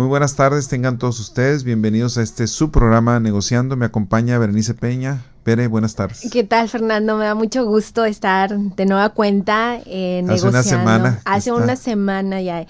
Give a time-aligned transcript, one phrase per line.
[0.00, 1.62] Muy buenas tardes, tengan todos ustedes.
[1.62, 3.76] Bienvenidos a este su programa Negociando.
[3.76, 5.26] Me acompaña Berenice Peña.
[5.42, 6.26] Pere, buenas tardes.
[6.32, 7.18] ¿Qué tal, Fernando?
[7.18, 10.58] Me da mucho gusto estar de nueva cuenta eh, negociando.
[10.58, 11.20] Hace una semana.
[11.26, 12.66] Hace una semana ya.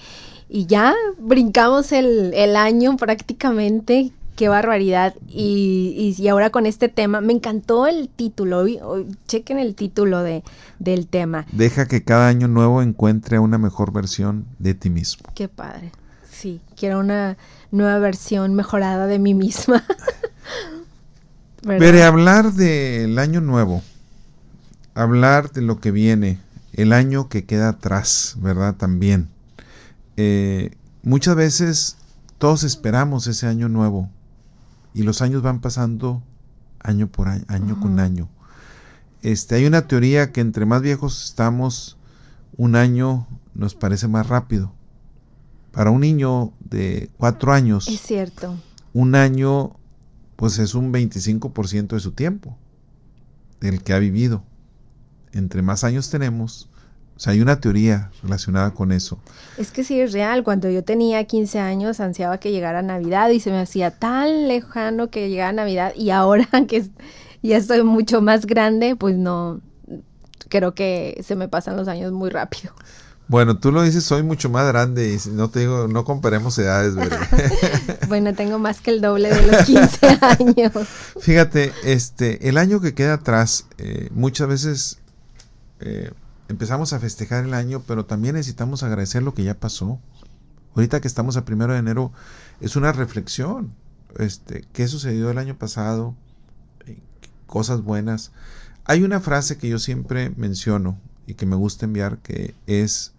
[0.49, 5.15] Y ya brincamos el, el año prácticamente qué barbaridad.
[5.29, 8.65] Y, y, ahora con este tema, me encantó el título.
[9.27, 10.43] chequen el título de,
[10.79, 11.45] del tema.
[11.53, 15.29] Deja que cada año nuevo encuentre una mejor versión de ti mismo.
[15.33, 15.93] Qué padre.
[16.41, 17.37] Sí, quiero una
[17.69, 19.83] nueva versión mejorada de mí misma.
[21.61, 23.83] Pero hablar del año nuevo,
[24.95, 26.39] hablar de lo que viene,
[26.73, 28.73] el año que queda atrás, ¿verdad?
[28.73, 29.29] También.
[30.17, 30.71] Eh,
[31.03, 31.97] muchas veces
[32.39, 34.09] todos esperamos ese año nuevo
[34.95, 36.23] y los años van pasando
[36.79, 38.29] año por año, año con año.
[39.21, 41.99] Este, hay una teoría que entre más viejos estamos,
[42.57, 44.73] un año nos parece más rápido.
[45.71, 48.55] Para un niño de cuatro años, es cierto.
[48.93, 49.77] Un año,
[50.35, 52.57] pues es un 25% de su tiempo,
[53.61, 54.43] del que ha vivido.
[55.31, 56.69] Entre más años tenemos,
[57.15, 59.19] o sea, hay una teoría relacionada con eso.
[59.57, 60.43] Es que sí es real.
[60.43, 65.09] Cuando yo tenía 15 años ansiaba que llegara Navidad y se me hacía tan lejano
[65.09, 66.89] que llegara Navidad y ahora que
[67.41, 69.61] ya estoy mucho más grande, pues no,
[70.49, 72.73] creo que se me pasan los años muy rápido.
[73.31, 76.95] Bueno, tú lo dices, soy mucho más grande y no te digo, no comparemos edades,
[76.95, 77.21] ¿verdad?
[78.09, 80.73] bueno, tengo más que el doble de los 15 años.
[81.17, 84.99] Fíjate, este, el año que queda atrás, eh, muchas veces
[85.79, 86.11] eh,
[86.49, 89.97] empezamos a festejar el año, pero también necesitamos agradecer lo que ya pasó.
[90.75, 92.11] Ahorita que estamos a primero de enero,
[92.59, 93.73] es una reflexión.
[94.19, 96.17] Este, ¿Qué sucedió el año pasado?
[96.85, 96.99] Eh,
[97.47, 98.33] cosas buenas.
[98.83, 103.13] Hay una frase que yo siempre menciono y que me gusta enviar que es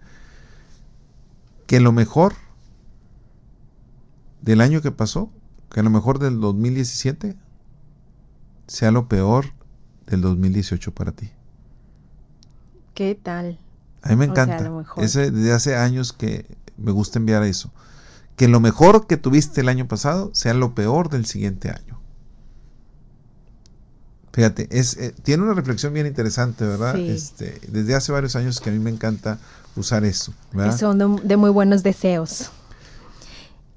[1.66, 2.34] que lo mejor
[4.40, 5.30] del año que pasó,
[5.70, 7.36] que lo mejor del 2017
[8.66, 9.46] sea lo peor
[10.06, 11.30] del 2018 para ti.
[12.94, 13.58] ¿Qué tal?
[14.02, 14.70] A mí me encanta.
[14.96, 16.46] Ese, desde hace años que
[16.76, 17.70] me gusta enviar eso.
[18.36, 21.91] Que lo mejor que tuviste el año pasado sea lo peor del siguiente año.
[24.32, 26.96] Fíjate, es, eh, tiene una reflexión bien interesante, ¿verdad?
[26.96, 29.38] Este, desde hace varios años que a mí me encanta
[29.76, 30.32] usar eso.
[30.52, 30.78] ¿verdad?
[30.78, 32.50] Son de, muy buenos deseos.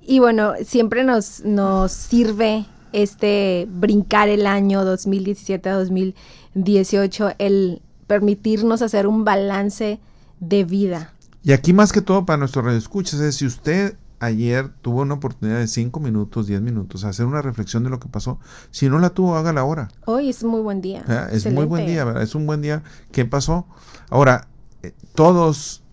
[0.01, 8.81] Y bueno, siempre nos, nos sirve este brincar el año 2017 a 2018, el permitirnos
[8.81, 9.99] hacer un balance
[10.39, 11.11] de vida.
[11.43, 13.95] Y aquí más que todo para nuestros radioescuchas es si usted
[14.25, 18.07] ayer tuvo una oportunidad de 5 minutos, 10 minutos, hacer una reflexión de lo que
[18.07, 18.39] pasó.
[18.71, 19.89] Si no la tuvo, hágala ahora.
[20.05, 21.03] Hoy es muy buen día.
[21.31, 22.23] Es muy buen día, ¿verdad?
[22.23, 22.83] Es un buen día.
[23.11, 23.65] ¿Qué pasó?
[24.09, 24.47] Ahora,
[24.83, 25.83] eh, todos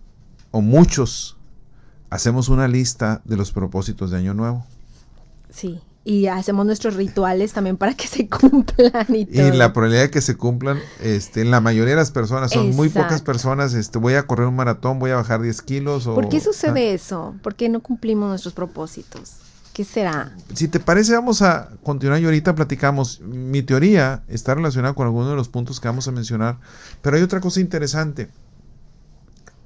[0.51, 1.37] o muchos
[2.09, 4.65] hacemos una lista de los propósitos de Año Nuevo.
[5.49, 9.47] Sí y hacemos nuestros rituales también para que se cumplan y todo.
[9.47, 12.89] Y la probabilidad de que se cumplan, este, la mayoría de las personas, son muy
[12.89, 16.07] pocas personas, este, voy a correr un maratón, voy a bajar 10 kilos.
[16.07, 17.35] O, ¿Por qué sucede eso?
[17.41, 19.35] ¿Por qué no cumplimos nuestros propósitos?
[19.73, 20.35] ¿Qué será?
[20.53, 23.21] Si te parece, vamos a continuar y ahorita platicamos.
[23.21, 26.59] Mi teoría está relacionada con algunos de los puntos que vamos a mencionar,
[27.01, 28.29] pero hay otra cosa interesante.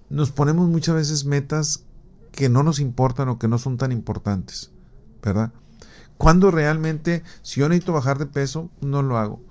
[0.10, 1.84] Nos ponemos muchas veces metas
[2.32, 4.72] que no nos importan o que no son tan importantes,
[5.22, 5.52] ¿verdad?
[6.18, 9.42] Cuando realmente, si yo necesito bajar de peso, no lo hago.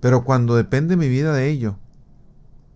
[0.00, 1.76] Pero cuando depende mi vida de ello,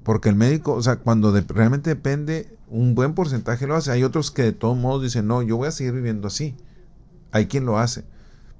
[0.05, 3.91] porque el médico, o sea, cuando realmente depende, un buen porcentaje lo hace.
[3.91, 6.57] Hay otros que de todos modos dicen, no, yo voy a seguir viviendo así.
[7.31, 8.05] Hay quien lo hace,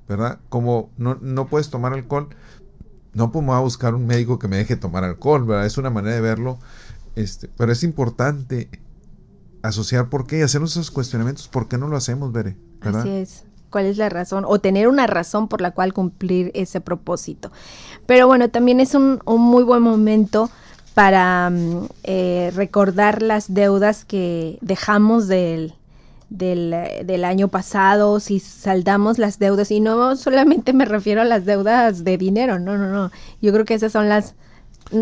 [0.09, 0.41] ¿verdad?
[0.49, 2.29] Como no, no puedes tomar alcohol,
[3.15, 5.65] no puedo a buscar un médico que me deje tomar alcohol, ¿verdad?
[5.65, 6.59] Es una manera de verlo.
[7.15, 8.69] Este, pero es importante
[9.63, 11.49] asociar por qué y hacernos esos cuestionamientos.
[11.49, 12.59] ¿Por qué no lo hacemos, Bere?
[12.83, 16.81] Así es cuál es la razón o tener una razón por la cual cumplir ese
[16.81, 17.51] propósito.
[18.07, 20.51] Pero bueno, también es un, muy buen momento
[20.95, 25.75] para mm, eh, recordar las deudas que dejamos del,
[26.31, 32.05] del, año pasado, si saldamos las deudas, y no solamente me refiero a las deudas
[32.05, 33.11] de dinero, no, no, no,
[33.41, 34.35] yo creo que esas son las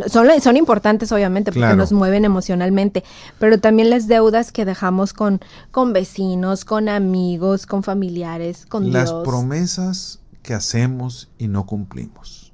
[0.08, 3.04] son, son importantes obviamente porque nos mueven emocionalmente,
[3.38, 5.40] pero también las deudas que dejamos con,
[5.70, 12.52] con vecinos, con amigos, con familiares, con las promesas que hacemos y no cumplimos,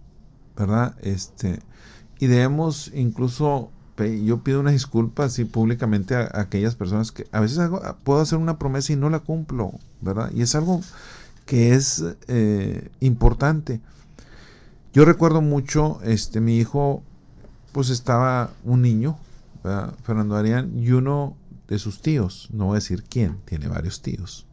[0.56, 0.94] ¿verdad?
[1.02, 1.60] Este,
[2.18, 7.58] y debemos incluso, yo pido una disculpa así públicamente a, aquellas personas que a veces
[8.04, 10.30] puedo hacer una promesa y no la cumplo, ¿verdad?
[10.34, 10.80] Y es algo
[11.46, 13.80] que es eh, importante.
[14.92, 17.02] Yo recuerdo mucho, este, mi hijo
[17.72, 19.16] pues estaba un niño,
[20.04, 21.36] Fernando Arián, y uno
[21.68, 24.46] de sus tíos, no voy a decir quién, tiene varios tíos,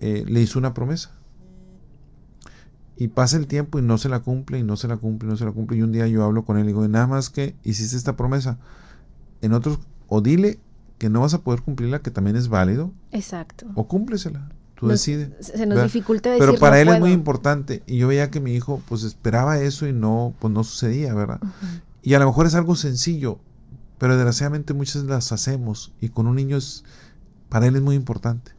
[0.00, 1.12] eh, le hizo una promesa.
[2.98, 5.30] Y pasa el tiempo y no se la cumple y no se la cumple y
[5.30, 5.76] no se la cumple.
[5.76, 8.58] Y un día yo hablo con él y digo, nada más que hiciste esta promesa.
[9.42, 9.78] En otros,
[10.08, 10.58] o dile
[10.96, 12.90] que no vas a poder cumplirla, que también es válido.
[13.12, 13.66] Exacto.
[13.74, 14.48] O cúmplesela.
[14.76, 15.30] Tú decides.
[15.40, 17.82] Se nos dificulta decir Pero para él es muy importante.
[17.86, 21.40] Y yo veía que mi hijo pues esperaba eso y no, pues no sucedía, ¿verdad?
[22.06, 23.40] Y a lo mejor es algo sencillo,
[23.98, 25.92] pero desgraciadamente muchas las hacemos.
[26.00, 26.84] Y con un niño es,
[27.48, 28.52] para él es muy importante.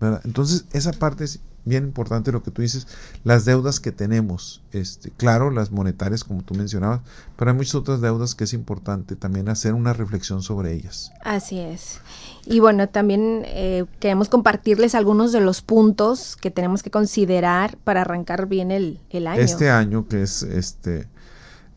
[0.00, 0.22] ¿verdad?
[0.24, 2.86] Entonces, esa parte es bien importante lo que tú dices,
[3.22, 7.02] las deudas que tenemos, este, claro, las monetarias como tú mencionabas,
[7.36, 11.12] pero hay muchas otras deudas que es importante también hacer una reflexión sobre ellas.
[11.22, 12.00] Así es.
[12.46, 18.00] Y bueno, también eh, queremos compartirles algunos de los puntos que tenemos que considerar para
[18.00, 19.42] arrancar bien el, el año.
[19.42, 21.08] Este año que es este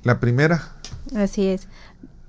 [0.04, 0.79] la primera.
[1.16, 1.68] Así es.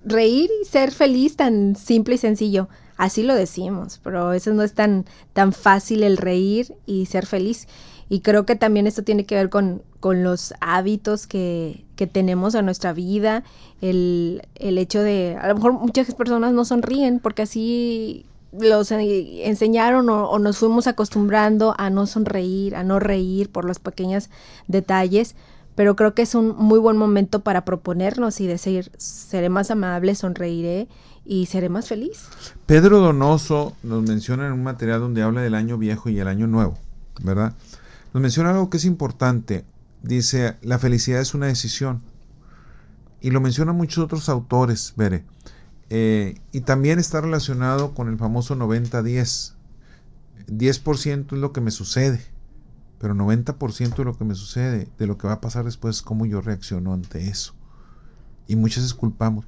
[0.04, 2.68] Reír y ser feliz tan simple y sencillo.
[2.96, 7.66] Así lo decimos, pero eso no es tan, tan fácil el reír y ser feliz.
[8.10, 12.54] Y creo que también esto tiene que ver con, con los hábitos que, que, tenemos
[12.54, 13.44] en nuestra vida,
[13.80, 20.10] el, el, hecho de, a lo mejor muchas personas no sonríen porque así los enseñaron
[20.10, 24.28] o, o, nos fuimos acostumbrando a no sonreír, a no reír por los pequeños
[24.66, 25.36] detalles,
[25.80, 30.14] pero creo que es un muy buen momento para proponernos y decir, seré más amable,
[30.14, 30.88] sonreiré
[31.24, 32.24] y seré más feliz.
[32.66, 36.46] Pedro Donoso nos menciona en un material donde habla del año viejo y el año
[36.46, 36.76] nuevo,
[37.22, 37.54] ¿verdad?
[38.12, 39.64] Nos menciona algo que es importante.
[40.02, 42.02] Dice, la felicidad es una decisión.
[43.22, 45.24] Y lo mencionan muchos otros autores, Bere.
[45.88, 49.54] Eh, y también está relacionado con el famoso 90-10.
[50.46, 52.20] 10% es lo que me sucede,
[53.00, 56.02] pero 90% de lo que me sucede, de lo que va a pasar después, es
[56.02, 57.54] cómo yo reacciono ante eso.
[58.46, 59.46] Y muchas veces culpamos.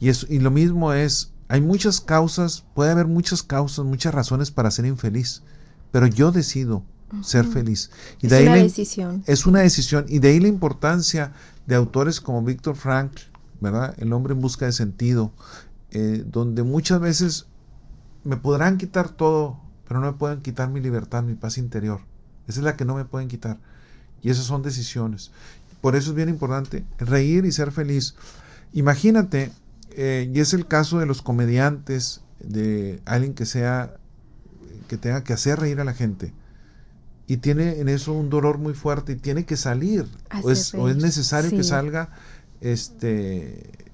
[0.00, 4.50] Y, eso, y lo mismo es, hay muchas causas, puede haber muchas causas, muchas razones
[4.50, 5.42] para ser infeliz,
[5.92, 6.82] pero yo decido
[7.22, 7.90] ser feliz.
[8.22, 9.22] Y de es una decisión.
[9.26, 10.06] Es una decisión.
[10.08, 11.32] Y de ahí la importancia
[11.66, 13.12] de autores como Víctor Frank,
[13.60, 13.94] ¿verdad?
[13.98, 15.30] El hombre en busca de sentido,
[15.90, 17.48] eh, donde muchas veces
[18.24, 22.00] me podrán quitar todo, pero no me pueden quitar mi libertad, mi paz interior.
[22.48, 23.58] Esa es la que no me pueden quitar.
[24.22, 25.30] Y esas son decisiones.
[25.80, 28.14] Por eso es bien importante reír y ser feliz.
[28.72, 29.52] Imagínate
[29.96, 33.96] eh, y es el caso de los comediantes, de alguien que sea,
[34.88, 36.32] que tenga que hacer reír a la gente.
[37.26, 40.06] Y tiene en eso un dolor muy fuerte y tiene que salir.
[40.42, 42.10] O es, o es, necesario que salga,
[42.60, 43.88] este,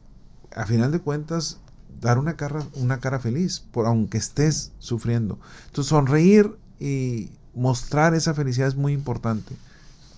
[0.54, 1.60] a final de cuentas,
[2.00, 5.38] dar una cara, una cara feliz, por, aunque estés sufriendo.
[5.66, 9.54] Entonces, sonreír y mostrar esa felicidad es muy importante.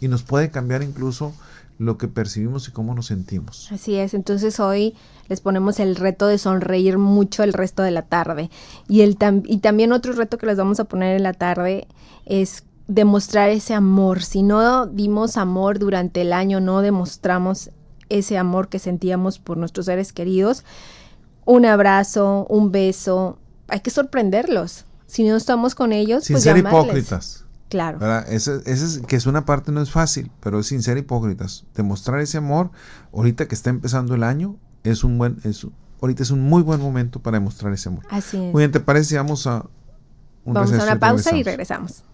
[0.01, 1.33] Y nos puede cambiar incluso
[1.79, 3.71] lo que percibimos y cómo nos sentimos.
[3.73, 4.95] Así es, entonces hoy
[5.29, 8.51] les ponemos el reto de sonreír mucho el resto de la tarde.
[8.89, 11.87] Y, el y también otro reto que les vamos a poner en la tarde
[12.27, 14.23] es demostrar ese amor.
[14.23, 17.71] Si no dimos amor durante el año, no demostramos
[18.09, 20.65] ese amor que sentíamos por nuestros seres queridos,
[21.45, 23.39] un abrazo, un beso,
[23.69, 24.85] hay que sorprenderlos.
[25.13, 27.45] Si no estamos con ellos, Sin pues ser hipócritas.
[27.69, 27.99] Claro.
[28.29, 31.67] Ese, es, que es una parte no es fácil, pero es sin ser hipócritas.
[31.75, 32.71] Demostrar ese amor,
[33.13, 35.67] ahorita que está empezando el año, es un buen, es,
[36.01, 38.07] ahorita es un muy buen momento para demostrar ese amor.
[38.09, 38.55] Así es.
[38.55, 39.19] Muy bien, ¿te parece?
[39.19, 39.67] Vamos a
[40.47, 42.05] un Vamos a una pausa y regresamos.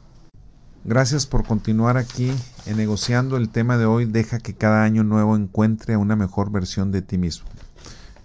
[0.82, 2.32] Gracias por continuar aquí
[2.66, 4.06] en negociando el tema de hoy.
[4.06, 7.46] Deja que cada año nuevo encuentre una mejor versión de ti mismo.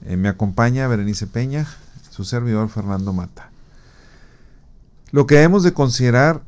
[0.04, 1.68] Eh, me acompaña Berenice Peña,
[2.10, 3.53] su servidor Fernando Mata.
[5.14, 6.42] Lo que debemos de considerar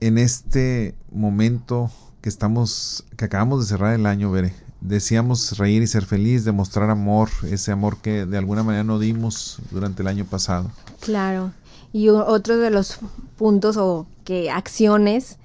[0.00, 5.86] en este momento que estamos, que acabamos de cerrar el año, Bere, decíamos reír y
[5.86, 10.24] ser feliz, demostrar amor, ese amor que de alguna manera no dimos durante el año
[10.24, 10.72] pasado.
[10.98, 11.52] Claro.
[11.92, 12.98] Y otro de los
[13.36, 15.38] puntos o que acciones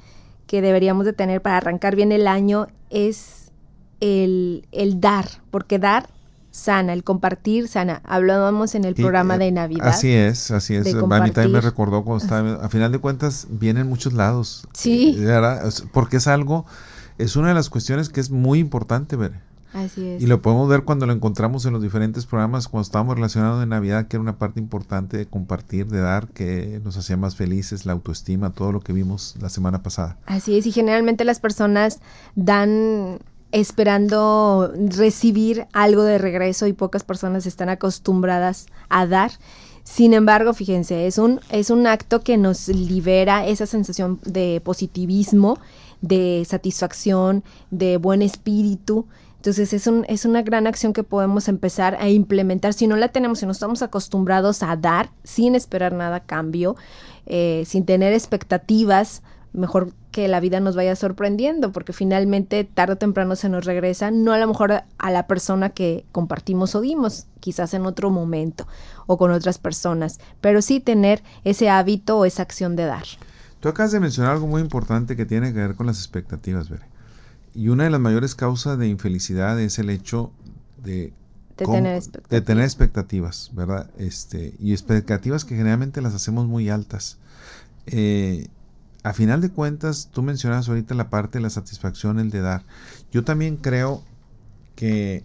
[0.47, 3.51] que deberíamos de tener para arrancar bien el año es
[3.99, 6.09] el, el dar, porque dar
[6.57, 8.01] sana, el compartir sana.
[8.03, 9.87] Hablábamos en el programa eh, de Navidad.
[9.87, 10.93] Así es, así es.
[10.93, 14.67] A mí también me recordó cuando estaba, a final de cuentas, viene en muchos lados.
[14.73, 15.15] Sí.
[15.19, 15.59] Eh,
[15.93, 16.65] porque es algo,
[17.17, 19.33] es una de las cuestiones que es muy importante ver.
[19.73, 20.23] Así es.
[20.23, 23.67] Y lo podemos ver cuando lo encontramos en los diferentes programas, cuando estábamos relacionados de
[23.67, 27.85] Navidad, que era una parte importante de compartir, de dar, que nos hacía más felices,
[27.85, 30.17] la autoestima, todo lo que vimos la semana pasada.
[30.25, 31.99] Así es, y generalmente las personas
[32.35, 33.19] dan
[33.51, 39.31] esperando recibir algo de regreso y pocas personas están acostumbradas a dar.
[39.83, 45.59] Sin embargo, fíjense, es un, es un acto que nos libera esa sensación de positivismo,
[46.01, 49.05] de satisfacción, de buen espíritu.
[49.37, 52.73] Entonces es, un, es una gran acción que podemos empezar a implementar.
[52.73, 56.75] Si no la tenemos, si no estamos acostumbrados a dar sin esperar nada cambio,
[57.25, 59.21] eh, sin tener expectativas,
[59.57, 64.11] mejor que la vida nos vaya sorprendiendo, porque finalmente tarde o temprano se nos regresa,
[64.11, 68.67] no a lo mejor a la persona que compartimos o dimos, quizás en otro momento
[69.07, 73.05] o con otras personas, pero sí tener ese hábito o esa acción de dar.
[73.59, 76.85] Tú acabas de mencionar algo muy importante que tiene que ver con las expectativas, Bere.
[77.55, 80.31] Y una de las mayores causas de infelicidad es el hecho
[80.83, 81.11] de,
[81.55, 82.29] tener, expectativas.
[82.29, 83.89] de tener expectativas, ¿verdad?
[83.97, 87.17] Este, y expectativas que generalmente las hacemos muy altas.
[87.87, 88.47] Eh,
[89.07, 92.65] a final de cuentas, tú mencionas ahorita la parte de la satisfacción, el de dar.
[93.09, 94.03] Yo también creo
[94.75, 95.23] que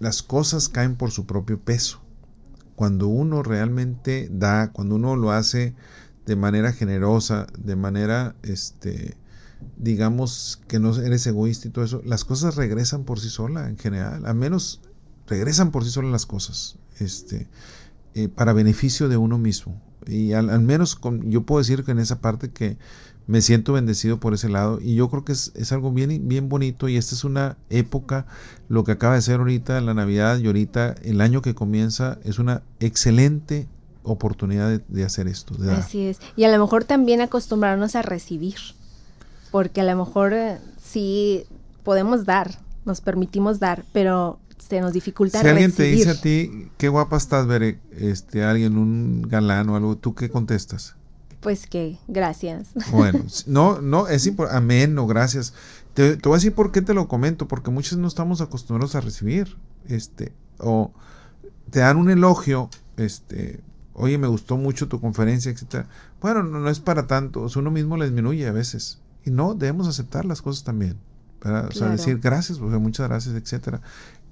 [0.00, 2.00] las cosas caen por su propio peso.
[2.74, 5.76] Cuando uno realmente da, cuando uno lo hace
[6.26, 9.16] de manera generosa, de manera, este,
[9.76, 13.78] digamos, que no eres egoísta y todo eso, las cosas regresan por sí solas en
[13.78, 14.26] general.
[14.26, 14.80] Al menos
[15.28, 17.46] regresan por sí solas las cosas, este,
[18.14, 19.80] eh, para beneficio de uno mismo.
[20.06, 22.76] Y al, menos yo puedo decir que en esa parte que
[23.26, 26.50] me siento bendecido por ese lado y yo creo que es, es, algo bien, bien
[26.50, 28.26] bonito y esta es una época,
[28.68, 32.38] lo que acaba de ser ahorita la Navidad y ahorita el año que comienza es
[32.38, 33.66] una excelente
[34.04, 35.54] oportunidad de, hacer esto.
[35.70, 36.18] Así es.
[36.36, 38.56] Y a lo mejor también acostumbrarnos a recibir,
[39.50, 41.44] porque a lo mejor eh, sí
[41.82, 46.70] podemos dar, nos permitimos dar, pero se nos dificulta si alguien te dice a ti
[46.76, 50.96] qué guapa estás ver este alguien un galán o algo tú qué contestas
[51.44, 52.68] pues que gracias.
[52.90, 55.52] Bueno no no es importante amén o gracias.
[55.92, 58.94] Te, te, voy a decir por qué te lo comento porque muchos no estamos acostumbrados
[58.94, 59.56] a recibir
[59.86, 60.90] este o
[61.70, 63.60] te dan un elogio este
[63.92, 65.86] oye me gustó mucho tu conferencia etcétera
[66.22, 69.00] bueno no, no es para tanto o sea, uno mismo le disminuye a veces.
[69.26, 70.96] Y no debemos aceptar las cosas también
[71.44, 73.82] o sea, decir gracias, muchas gracias, etcétera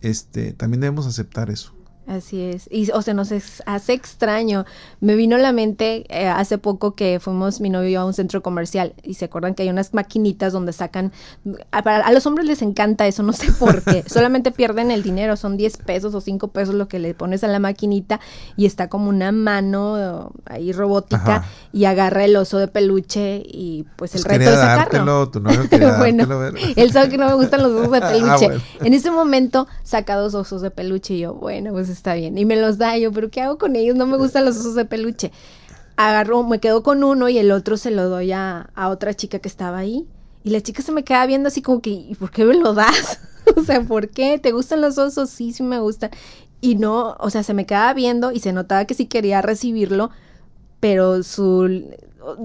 [0.03, 1.75] este, también debemos aceptar eso.
[2.07, 2.69] Así es.
[2.71, 3.33] Y o sea, nos
[3.65, 4.65] hace extraño.
[5.01, 8.05] Me vino a la mente eh, hace poco que fuimos mi novio y yo a
[8.05, 11.13] un centro comercial y se acuerdan que hay unas maquinitas donde sacan
[11.71, 14.03] a, a, los hombres les encanta eso, no sé por qué.
[14.09, 17.49] Solamente pierden el dinero, son 10 pesos o 5 pesos lo que le pones a
[17.49, 18.19] la maquinita
[18.57, 24.17] y está como una mano ahí robótica y agarra el oso de peluche y pues
[24.17, 25.29] el pues reto es sacarlo.
[25.31, 25.69] Tu novio
[25.99, 26.27] bueno,
[26.77, 28.49] él sabe que no me gustan los osos de ah, peluche.
[28.81, 32.37] En ese momento saca dos osos de peluche y yo, bueno, pues está bien.
[32.37, 33.95] Y me los da yo, pero ¿qué hago con ellos?
[33.95, 35.31] No me gustan los osos de peluche.
[35.97, 39.49] Agarro, me quedo con uno y el otro se lo doy a, otra chica que
[39.49, 40.09] estaba ahí.
[40.43, 42.75] Y la chica se me queda viendo así como que, ¿y por qué me lo
[42.75, 43.21] das?
[43.57, 44.41] o sea, ¿por qué?
[44.41, 45.31] ¿Te gustan los osos?
[45.31, 46.11] Sí, sí me gustan.
[46.61, 50.11] Y no, o sea, se me quedaba viendo y se notaba que sí quería recibirlo,
[50.81, 51.85] pero su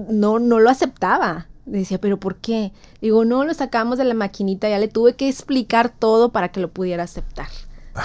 [0.08, 1.48] no, no lo aceptaba.
[1.66, 2.72] Decía, ¿pero por qué?
[3.00, 6.60] Digo, no, lo sacamos de la maquinita, ya le tuve que explicar todo para que
[6.60, 7.48] lo pudiera aceptar.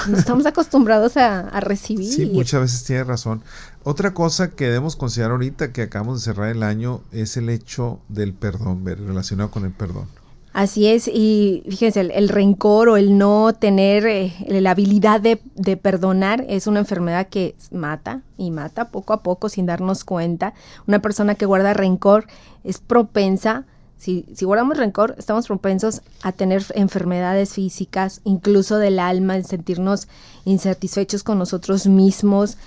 [0.10, 2.12] No estamos acostumbrados a, recibir.
[2.12, 3.44] Sí, muchas veces tiene razón.
[3.84, 8.00] Otra cosa que debemos considerar ahorita que acabamos de cerrar el año es el hecho
[8.10, 10.08] del perdón, relacionado con el perdón.
[10.54, 15.78] Así es, y fíjense, el, rencor o el no tener eh, la habilidad de, de,
[15.78, 20.54] perdonar es una enfermedad que mata y mata poco a poco sin darnos cuenta.
[20.86, 22.28] Una persona que guarda rencor
[22.64, 23.66] es propensa
[23.98, 30.10] si, guardamos rencor, estamos propensos a tener enfermedades físicas, incluso del alma, en sentirnos
[30.44, 32.58] insatisfechos con nosotros mismos.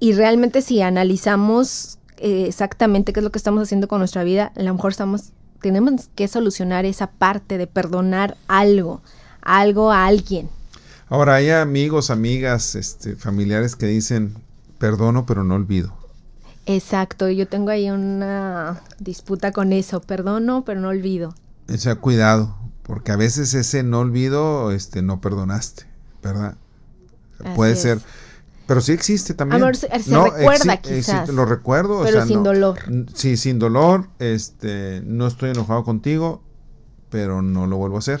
[0.00, 4.52] Y realmente si analizamos eh, exactamente qué es lo que estamos haciendo con nuestra vida,
[4.56, 5.30] a lo mejor estamos,
[5.60, 9.00] tenemos que solucionar esa parte de perdonar algo,
[9.42, 10.48] algo a alguien.
[11.08, 14.34] Ahora hay amigos, amigas, este, familiares que dicen,
[14.78, 16.03] perdono pero no olvido.
[16.66, 21.34] Exacto, yo tengo ahí una disputa con eso, perdono, pero no olvido.
[21.72, 25.84] O sea, cuidado, porque a veces ese no olvido, este, no perdonaste,
[26.22, 26.56] ¿verdad?
[27.54, 28.00] Puede ser,
[28.66, 29.62] pero sí existe también.
[29.62, 31.28] Amor, se, recuerda quizás.
[31.28, 32.78] lo recuerdo, pero sin dolor.
[33.14, 36.42] Sí, sin dolor, este, no estoy enojado contigo,
[37.10, 38.20] pero no lo vuelvo a hacer,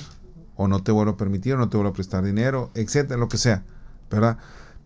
[0.56, 3.28] o no te vuelvo a permitir, o no te vuelvo a prestar dinero, etcétera, lo
[3.28, 3.62] que sea,
[4.10, 4.36] ¿verdad?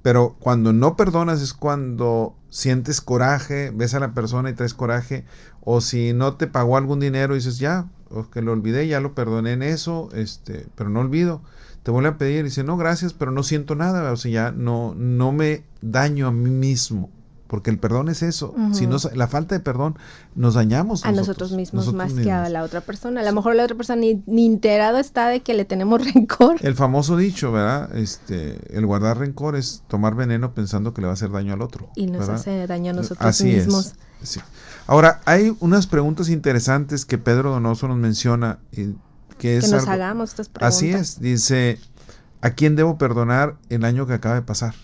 [0.02, 5.24] Pero cuando no perdonas es cuando sientes coraje, ves a la persona y traes coraje,
[5.60, 7.86] o si no te pagó algún dinero dices, ya,
[8.32, 11.42] que lo olvidé, ya lo perdoné en eso, este, pero no olvido.
[11.82, 14.52] Te vuelve a pedir y dice, no, gracias, pero no siento nada, o sea, ya
[14.52, 17.10] no, no me daño a mí mismo
[17.48, 18.54] porque el perdón es eso.
[18.72, 19.96] Si no, la falta de perdón
[20.34, 23.22] nos dañamos a nosotros, mismos más que a la otra persona.
[23.22, 26.56] A lo mejor la otra persona ni, ni, enterado está de que le tenemos rencor.
[26.60, 27.96] El famoso dicho, ¿verdad?
[27.96, 31.62] Este, el guardar rencor es tomar veneno pensando que le va a hacer daño al
[31.62, 31.90] otro.
[31.96, 33.94] Y nos hace daño a nosotros mismos.
[34.22, 34.40] Sí.
[34.86, 38.58] Ahora, hay unas preguntas interesantes que Pedro Donoso nos menciona.
[38.72, 38.94] Y
[39.38, 40.76] que es nos hagamos estas preguntas.
[40.76, 41.78] Así es, dice,
[42.42, 44.74] ¿a quién debo perdonar el año que acaba de pasar?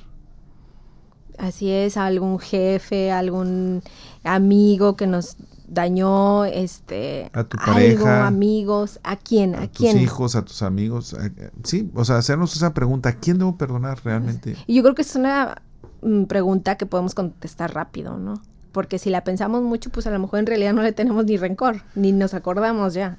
[1.38, 3.82] Así es, algún jefe, algún
[4.22, 5.36] amigo que nos
[5.66, 9.54] dañó este A tu algo, pareja, amigos, ¿a quién?
[9.54, 9.98] ¿A, a tus quién?
[9.98, 11.14] hijos, a tus amigos.
[11.14, 11.30] a-
[11.64, 14.56] sí, o sea, hacernos esa pregunta, ¿a quién debo perdonar realmente?
[14.66, 15.62] Y yo creo que es una
[16.02, 18.34] mm, pregunta que podemos contestar rápido, ¿no?
[18.72, 21.36] Porque si la pensamos mucho, pues a lo mejor en realidad no le tenemos ni
[21.36, 23.18] rencor, ni nos acordamos ya.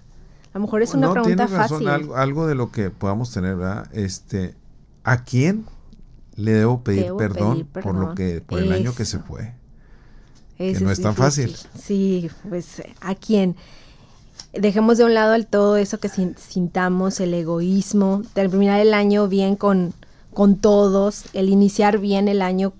[0.53, 1.87] A lo mejor es una no, pregunta razón, fácil.
[1.89, 3.87] algo, algo de lo que podamos tener, ¿verdad?
[3.93, 4.55] Este,
[5.03, 5.65] ¿a quién
[6.37, 9.25] le debo pedir, Debo perdón, pedir por lo que, por el año que se Eso.
[9.25, 9.53] fue?
[10.57, 11.55] Ese no es tan fácil.
[11.81, 13.55] Sí, pues a quién.
[14.53, 19.27] Dejemos de un lado el todo eso que sin- sintamos, el egoísmo, terminar el año
[19.27, 19.93] bien con,
[20.33, 22.73] con todos, el iniciar bien el año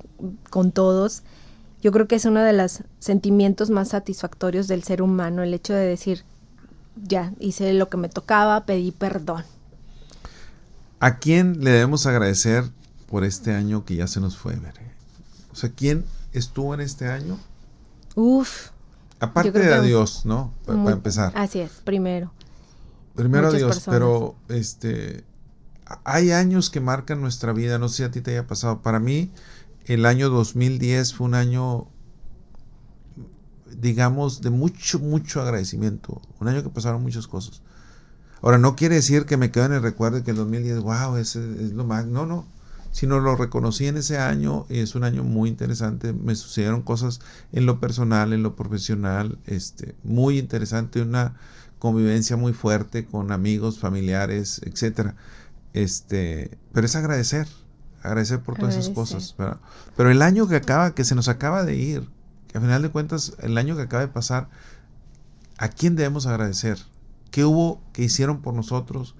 [0.50, 1.24] con todos.
[1.82, 5.74] Yo creo que es uno de los sentimientos más satisfactorios del ser humano, el hecho
[5.74, 6.24] de decir,
[7.06, 9.44] ya, hice lo que me tocaba, pedí perdón.
[11.02, 12.64] ¿A quién le debemos agradecer
[13.08, 14.58] por este año que ya se nos fue?
[15.52, 17.38] O sea, ¿quién estuvo en este año?
[18.16, 18.70] Uf.
[19.20, 20.54] Aparte de a Dios, ¿no?
[20.62, 21.32] Pa- Para, muy- empezar.
[21.36, 22.32] Así es, primero.
[23.16, 23.96] Primero muchas Dios, personas.
[24.00, 25.24] pero este
[26.04, 28.82] hay años que marcan nuestra vida, no sé si a ti te haya pasado.
[28.82, 29.32] Para mí,
[29.86, 31.88] el año 2010 fue un año,
[33.80, 36.22] digamos, de mucho, mucho agradecimiento.
[36.40, 37.62] Un año que pasaron muchas cosas.
[38.42, 41.16] Ahora, no quiere decir que me quedo en el recuerdo de que el 2010, wow,
[41.18, 42.06] ese es lo más.
[42.06, 42.46] No, no.
[42.96, 46.14] Sino lo reconocí en ese año y es un año muy interesante.
[46.14, 47.20] Me sucedieron cosas
[47.52, 51.36] en lo personal, en lo profesional, este, muy interesante, una
[51.78, 55.18] convivencia muy fuerte con amigos, familiares, etcétera.
[55.74, 57.50] Este, pero es agradecer,
[58.02, 59.36] agradecer por todas esas cosas.
[59.38, 59.60] ¿verdad?
[59.98, 62.08] Pero el año que acaba, que se nos acaba de ir,
[62.48, 64.48] que a final de cuentas, el año que acaba de pasar,
[65.58, 66.80] ¿a quién debemos agradecer?
[67.30, 69.16] ¿Qué hubo que hicieron por nosotros?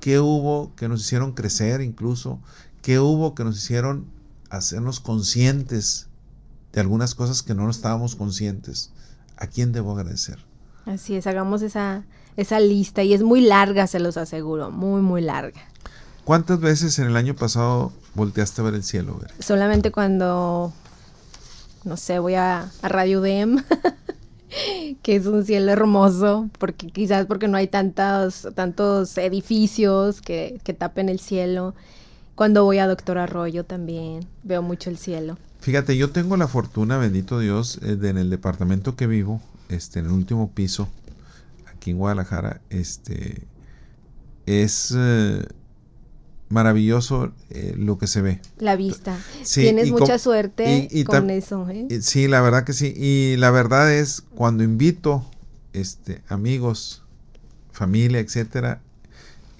[0.00, 2.40] ¿Qué hubo que nos hicieron crecer incluso?
[2.82, 4.06] ¿Qué hubo que nos hicieron
[4.48, 6.08] hacernos conscientes
[6.72, 8.90] de algunas cosas que no estábamos conscientes?
[9.36, 10.38] ¿A quién debo agradecer?
[10.86, 12.04] Así es, hagamos esa,
[12.36, 15.60] esa lista y es muy larga, se los aseguro, muy, muy larga.
[16.24, 19.18] ¿Cuántas veces en el año pasado volteaste a ver el cielo?
[19.20, 19.34] Bere?
[19.42, 20.72] Solamente cuando,
[21.84, 23.62] no sé, voy a, a Radio Dem,
[25.02, 30.72] que es un cielo hermoso, porque quizás porque no hay tantos, tantos edificios que, que
[30.72, 31.74] tapen el cielo.
[32.40, 35.36] Cuando voy a Doctor Arroyo también, veo mucho el cielo.
[35.60, 39.98] Fíjate, yo tengo la fortuna, bendito Dios, eh, de en el departamento que vivo, este,
[39.98, 40.88] en el último piso,
[41.70, 43.42] aquí en Guadalajara, este,
[44.46, 45.44] es eh,
[46.48, 48.40] maravilloso eh, lo que se ve.
[48.56, 49.18] La vista.
[49.42, 51.68] Sí, Tienes mucha suerte y- y con eso.
[51.68, 51.88] ¿eh?
[51.90, 52.94] Y Sí, la verdad que sí.
[52.96, 55.26] Y la verdad es, cuando invito
[55.74, 57.02] este, amigos,
[57.70, 58.80] familia, etcétera,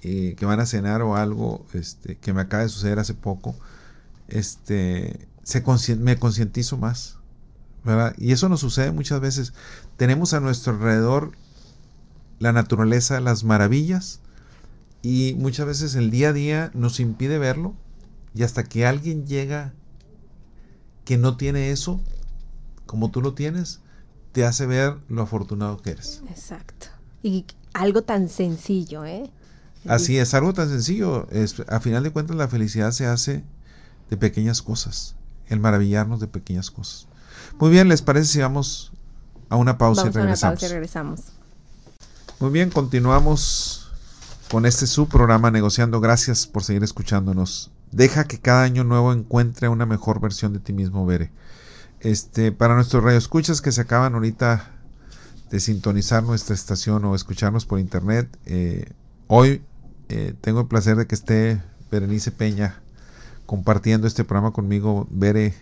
[0.03, 3.55] eh, que van a cenar o algo, este, que me acaba de suceder hace poco,
[4.27, 5.63] este, se
[5.97, 7.17] me concientizo más,
[7.83, 8.15] ¿verdad?
[8.17, 9.53] Y eso nos sucede muchas veces.
[9.97, 11.33] Tenemos a nuestro alrededor
[12.39, 14.19] la naturaleza, las maravillas,
[15.03, 17.75] y muchas veces el día a día nos impide verlo,
[18.33, 19.73] y hasta que alguien llega
[21.05, 21.99] que no tiene eso,
[22.85, 23.81] como tú lo tienes,
[24.31, 26.23] te hace ver lo afortunado que eres.
[26.29, 26.87] Exacto.
[27.21, 29.29] Y algo tan sencillo, ¿eh?
[29.87, 31.27] Así es, algo tan sencillo.
[31.31, 33.43] Es, a final de cuentas, la felicidad se hace
[34.09, 35.15] de pequeñas cosas,
[35.47, 37.07] el maravillarnos de pequeñas cosas.
[37.59, 38.91] Muy bien, ¿les parece si vamos
[39.49, 40.59] a una pausa Vamos y a una regresamos?
[40.59, 41.21] pausa y regresamos.
[42.39, 43.91] Muy bien, continuamos
[44.49, 45.99] con este su programa Negociando.
[45.99, 47.71] Gracias por seguir escuchándonos.
[47.91, 51.31] Deja que cada año nuevo encuentre una mejor versión de ti mismo, Bere.
[51.99, 54.71] Este, para nuestros radioescuchas que se acaban ahorita
[55.51, 58.89] de sintonizar nuestra estación o escucharnos por internet, eh,
[59.27, 59.61] hoy
[60.11, 62.81] eh, tengo el placer de que esté Berenice Peña
[63.45, 65.07] compartiendo este programa conmigo.
[65.09, 65.53] Bere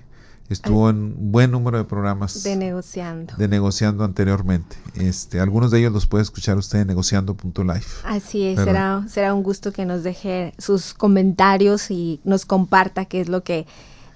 [0.50, 3.36] estuvo en un buen número de programas De negociando.
[3.38, 4.76] de negociando anteriormente.
[4.96, 7.86] Este, algunos de ellos los puede escuchar usted en negociando.live.
[8.04, 13.22] Así es, será, será un gusto que nos deje sus comentarios y nos comparta qué
[13.22, 13.68] es lo que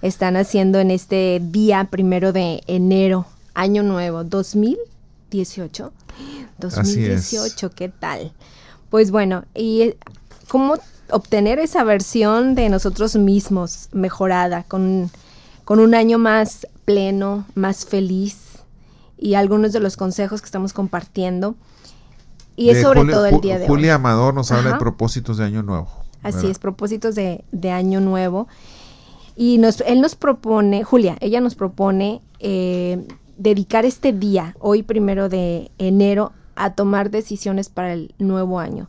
[0.02, 5.94] están haciendo en este día primero de enero, año nuevo, 2018.
[6.58, 8.34] 2018, ¿qué tal?
[8.94, 9.96] Pues bueno, y
[10.48, 10.76] cómo
[11.10, 15.10] obtener esa versión de nosotros mismos mejorada, con,
[15.66, 18.38] con un año más pleno, más feliz
[19.18, 21.56] y algunos de los consejos que estamos compartiendo.
[22.56, 23.96] Y es De sobre Julia- todo el día de Julia hoy.
[23.96, 25.90] Amador nos habla de propósitos de año nuevo.
[26.22, 28.48] Así es, propósitos de, de año nuevo.
[29.36, 33.06] Y nos, él nos propone, Julia, ella nos propone eh,
[33.38, 38.88] dedicar este día, hoy primero de enero, a tomar decisiones para el nuevo año.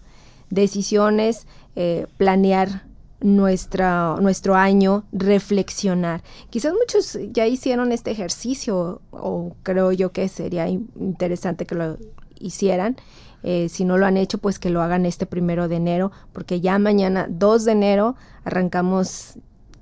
[0.55, 2.85] Decisiones, eh, planear
[3.21, 6.23] nuestra, nuestro año, reflexionar.
[6.51, 11.99] Quizás muchos ya hicieron este ejercicio o creo yo que sería interesante que lo
[12.39, 12.97] hicieran.
[13.43, 16.61] Eh, si no lo han hecho, pues que lo hagan este primero de enero, porque
[16.61, 19.35] ya mañana, 2 de enero, arrancamos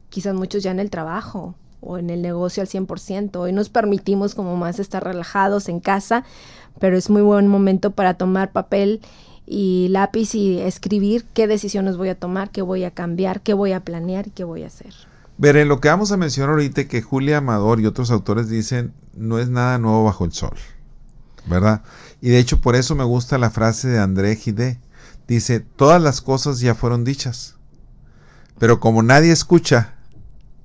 [0.08, 3.36] quizás muchos ya en el trabajo o en el negocio al 100%.
[3.36, 6.24] Hoy nos permitimos como más estar relajados en casa,
[6.78, 9.00] pero es muy buen momento para tomar papel
[9.46, 13.72] y lápiz y escribir qué decisiones voy a tomar, qué voy a cambiar, qué voy
[13.72, 14.92] a planear y qué voy a hacer.
[15.38, 19.38] Veré, lo que vamos a mencionar ahorita que Julia Amador y otros autores dicen no
[19.38, 20.56] es nada nuevo bajo el sol,
[21.46, 21.82] ¿verdad?
[22.20, 24.78] Y de hecho por eso me gusta la frase de André Gide.
[25.26, 27.56] Dice, todas las cosas ya fueron dichas,
[28.58, 29.91] pero como nadie escucha,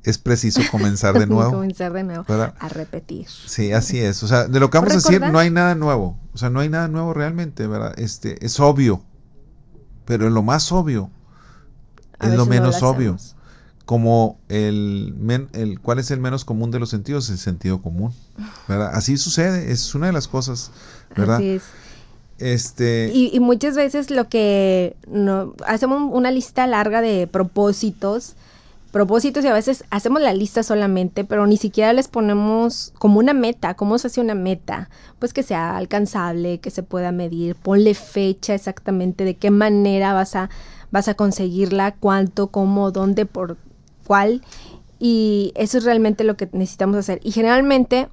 [0.03, 1.51] es preciso comenzar de nuevo.
[1.51, 2.25] comenzar de nuevo.
[2.59, 3.27] A repetir.
[3.27, 4.23] Sí, así es.
[4.23, 6.17] O sea, de lo que vamos a decir, no hay nada nuevo.
[6.33, 7.97] O sea, no hay nada nuevo realmente, ¿verdad?
[7.99, 9.01] Este, es obvio.
[10.05, 11.09] Pero lo más obvio
[12.21, 13.17] es lo menos obvio.
[13.85, 15.15] Como el,
[15.53, 17.29] el, ¿cuál es el menos común de los sentidos?
[17.29, 18.13] El sentido común.
[18.67, 18.91] ¿verdad?
[18.93, 20.71] Así sucede, es una de las cosas,
[21.15, 21.37] ¿verdad?
[21.37, 21.63] Así es.
[22.39, 23.11] Este...
[23.13, 28.35] Y, muchas veces lo que no, hacemos una lista larga de propósitos,
[28.91, 33.33] propósitos y a veces hacemos la lista solamente, pero ni siquiera les ponemos como una
[33.33, 33.75] meta.
[33.75, 34.89] ¿Cómo se hace una meta?
[35.19, 40.35] Pues que sea alcanzable, que se pueda medir, ponle fecha exactamente de qué manera vas
[40.35, 40.49] a,
[40.91, 43.57] vas a conseguirla, cuánto, cómo, dónde, por
[44.05, 44.41] cuál.
[44.99, 47.19] Y eso es realmente lo que necesitamos hacer.
[47.23, 48.09] Y generalmente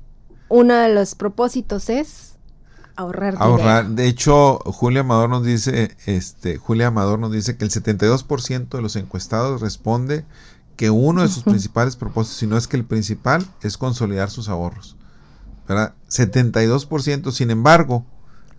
[0.49, 2.35] uno de los propósitos es
[2.97, 7.71] ahorrar ahorrar de hecho Julia Amador nos dice este Julia Amador nos dice que el
[7.73, 10.25] 72% de los encuestados responde
[10.77, 14.49] que uno de sus principales propósitos si no es que el principal es consolidar sus
[14.49, 14.97] ahorros
[15.69, 15.95] ¿verdad?
[16.09, 18.05] 72% sin embargo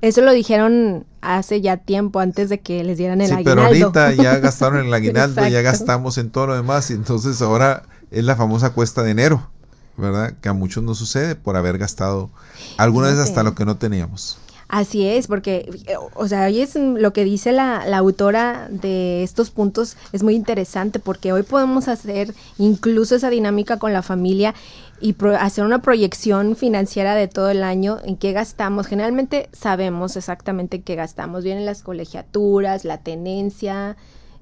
[0.02, 4.14] eso lo dijeron hace ya tiempo antes de que les dieran el sí, pero ahorita
[4.14, 8.36] ya gastaron el aguinaldo ya gastamos en todo lo demás y entonces ahora es la
[8.36, 9.50] famosa cuesta de enero
[9.98, 10.34] ¿verdad?
[10.42, 12.30] Que a muchos no sucede por haber gastado
[12.78, 14.38] alguna vez hasta lo que no teníamos.
[14.68, 15.70] Así es, porque,
[16.16, 20.34] o sea, hoy es lo que dice la, la, autora de estos puntos, es muy
[20.34, 24.56] interesante porque hoy podemos hacer incluso esa dinámica con la familia
[25.00, 28.88] y hacer una proyección financiera de todo el año, en qué gastamos.
[28.88, 31.44] Generalmente sabemos exactamente qué gastamos.
[31.44, 33.98] Vienen las colegiaturas, la tenencia,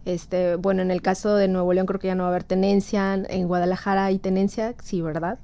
[0.06, 2.44] este, bueno, en el caso de Nuevo León creo que ya no va a haber
[2.44, 3.16] tenencia.
[3.16, 5.40] En Guadalajara hay tenencia, sí, ¿verdad?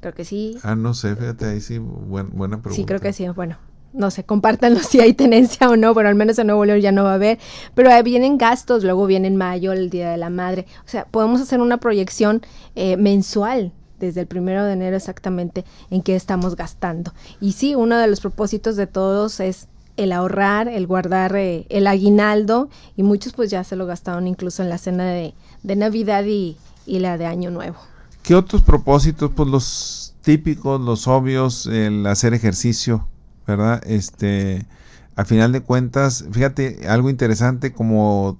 [0.00, 0.58] Creo que sí.
[0.62, 2.74] Ah, no sé, fíjate, ahí sí, buena pregunta.
[2.74, 3.56] Sí, creo que sí, bueno.
[3.92, 6.92] No sé, compártanlo si hay tenencia o no, pero al menos en Nuevo León ya
[6.92, 7.38] no va a haber.
[7.74, 10.66] Pero vienen gastos, luego viene en mayo, el Día de la Madre.
[10.84, 12.42] O sea, podemos hacer una proyección
[12.74, 17.12] eh, mensual desde el primero de enero exactamente en qué estamos gastando.
[17.40, 21.86] Y sí, uno de los propósitos de todos es el ahorrar, el guardar eh, el
[21.86, 26.56] aguinaldo y muchos pues ya se lo gastaron incluso en la cena de, Navidad y,
[26.86, 27.76] la de Año Nuevo.
[28.22, 29.30] ¿Qué otros propósitos?
[29.34, 33.08] Pues los típicos, los obvios, el hacer ejercicio,
[33.46, 33.82] ¿verdad?
[33.86, 34.66] Este,
[35.14, 38.38] a final de cuentas, fíjate, algo interesante como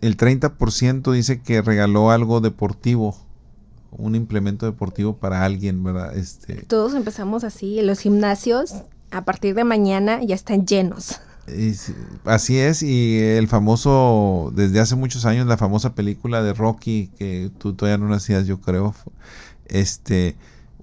[0.00, 3.16] el 30% dice que regaló algo deportivo,
[3.90, 6.16] un implemento deportivo para alguien, ¿verdad?
[6.16, 8.74] Este, Todos empezamos así, en los gimnasios
[9.10, 11.20] a partir de mañana ya están llenos.
[12.24, 17.50] así es, y el famoso, desde hace muchos años, la famosa película de Rocky, que
[17.58, 18.94] tú todavía no nacías, yo creo,
[19.66, 20.36] este,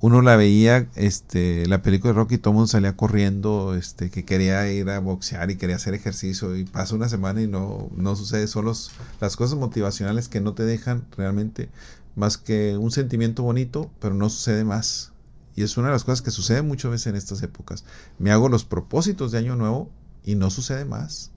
[0.03, 4.89] uno la veía, este, la película de Rocky, todo salía corriendo, este, que quería ir
[4.89, 8.65] a boxear y quería hacer ejercicio, y pasa una semana y no, no sucede, son
[8.65, 11.69] las cosas motivacionales que no te dejan realmente
[12.17, 15.13] más que un sentimiento bonito, pero no sucede más.
[15.55, 17.85] Y es una de las cosas que sucede muchas veces en estas épocas.
[18.19, 19.89] Me hago los propósitos de año nuevo
[20.25, 21.31] y no sucede más.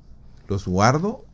[0.48, 1.24] Los guardo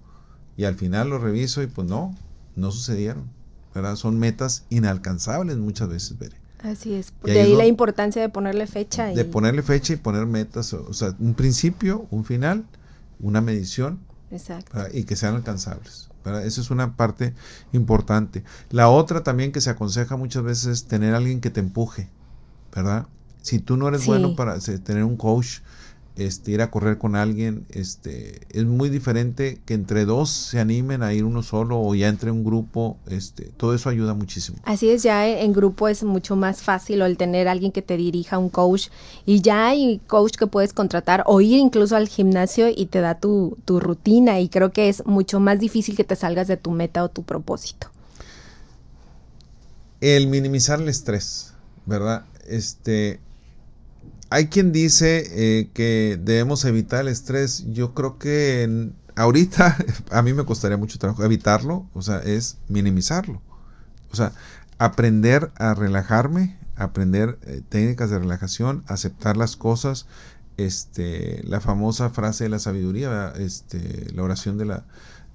[0.59, 2.15] y al final los reviso y pues no,
[2.57, 3.31] no sucedieron.
[3.75, 3.97] ¿verdad?
[3.97, 6.42] Son metas inalcanzables muchas veces, Bere.
[6.63, 7.13] Así es.
[7.23, 9.07] De ahí, la importancia de ponerle fecha.
[9.07, 10.73] De ponerle fecha y poner metas.
[10.73, 12.65] O sea, un principio, un final,
[13.21, 13.99] una medición.
[14.31, 14.79] Exacto.
[14.93, 16.09] Y que sean alcanzables.
[16.25, 16.47] ¿verdad?
[16.47, 17.35] Esa es una parte
[17.73, 18.45] importante.
[18.71, 22.09] La otra también que se aconseja muchas veces es tener alguien que te empuje.
[22.75, 23.07] ¿verdad?
[23.43, 25.59] Si tú no eres bueno para tener un coach,
[26.17, 31.03] este, ir a correr con alguien, este, es muy diferente que entre dos se animen
[31.03, 34.59] a ir uno solo o ya entre un grupo, este, todo eso ayuda muchísimo.
[34.65, 38.39] Así es, ya en grupo es mucho más fácil el tener alguien que te dirija,
[38.39, 38.89] un coach,
[39.27, 43.19] y ya hay coach que puedes contratar o ir incluso al gimnasio y te da
[43.19, 46.71] tu, tu rutina y creo que es mucho más difícil que te salgas de tu
[46.71, 47.89] meta o tu propósito.
[50.01, 51.55] El minimizar el estrés,
[51.87, 52.25] ¿verdad?
[52.47, 53.21] este,
[54.33, 57.67] hay quien dice eh, que debemos evitar el estrés.
[57.73, 59.77] Yo creo que ahorita
[60.11, 63.43] a mí me costaría mucho trabajo evitarlo, o sea, es minimizarlo.
[64.11, 64.33] O sea,
[64.79, 70.07] aprender a relajarme, aprender eh, técnicas de relajación, aceptar las cosas,
[70.57, 74.85] este, la famosa frase de la sabiduría, este, la oración de la,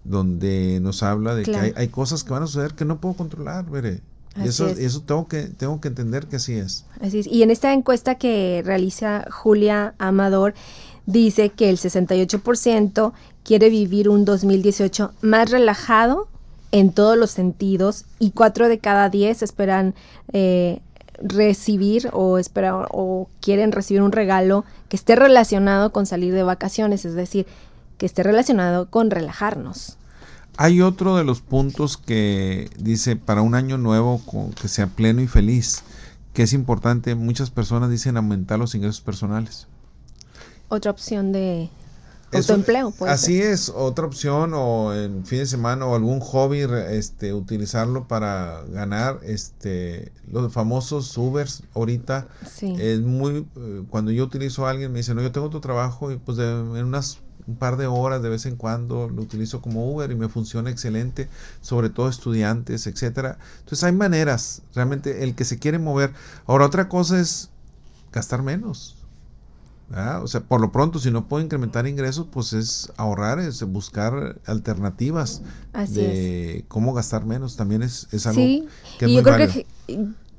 [0.06, 3.70] donde nos habla de que hay, cosas que van a suceder que no puedo controlar,
[3.70, 4.02] veré.
[4.44, 6.86] Y eso, eso tengo que, tengo que entender que así es.
[7.02, 7.28] Así es.
[7.28, 10.54] Y en esta encuesta que realiza Julia Amador,
[11.06, 16.28] dice que el 68% quiere vivir un 2018 más relajado
[16.72, 19.96] en todos los sentidos y 4 de cada 10 esperan
[20.34, 20.82] eh,
[21.22, 27.06] recibir o esperan o quieren recibir un regalo que esté relacionado con salir de vacaciones,
[27.06, 27.48] es decir,
[27.98, 29.98] que esté relacionado con relajarnos.
[30.58, 34.22] Hay otro de los puntos que dice para un año nuevo
[34.60, 35.84] que sea pleno y feliz,
[36.34, 39.68] que es importante, muchas personas dicen aumentar los ingresos personales.
[40.68, 41.70] Otra opción de
[42.34, 42.90] autoempleo.
[42.90, 48.08] Puede así es, otra opción o en fin de semana o algún hobby, este, utilizarlo
[48.08, 52.28] para ganar, este, los famosos Ubers ahorita.
[52.60, 56.12] Es muy, eh, cuando yo utilizo a alguien me dice, no, yo tengo otro trabajo
[56.12, 59.90] y pues en unas un par de horas de vez en cuando lo utilizo como
[59.92, 61.30] Uber y me funciona excelente,
[61.62, 63.38] sobre todo estudiantes, etcétera.
[63.60, 66.14] Entonces hay maneras, realmente el que se quiere mover.
[66.46, 67.50] Ahora otra cosa es
[68.12, 68.96] gastar menos.
[70.22, 74.38] O sea, por lo pronto, si no puedo incrementar ingresos, pues es ahorrar, es buscar
[74.46, 75.42] alternativas
[75.88, 77.56] de cómo gastar menos.
[77.56, 78.42] También es, es algo
[79.00, 79.66] que es y yo creo que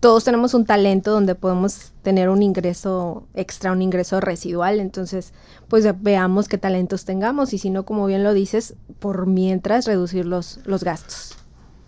[0.00, 4.78] todos tenemos un talento donde podemos tener un ingreso extra, un ingreso residual.
[4.78, 5.32] Entonces,
[5.68, 10.24] pues veamos qué talentos tengamos y si no, como bien lo dices, por mientras reducir
[10.24, 11.36] los, los gastos.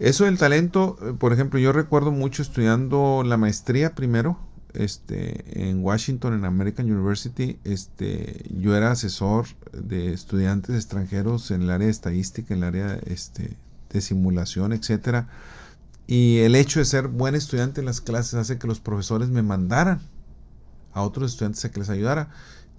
[0.00, 4.38] Eso del talento, eh, por ejemplo, yo recuerdo mucho estudiando la maestría primero,
[4.72, 11.70] este, en Washington, en American University, este, yo era asesor de estudiantes extranjeros en el
[11.70, 13.56] área de estadística, en el área este,
[13.92, 15.28] de simulación, etcétera
[16.10, 19.42] y el hecho de ser buen estudiante en las clases hace que los profesores me
[19.42, 20.00] mandaran
[20.92, 22.30] a otros estudiantes a que les ayudara.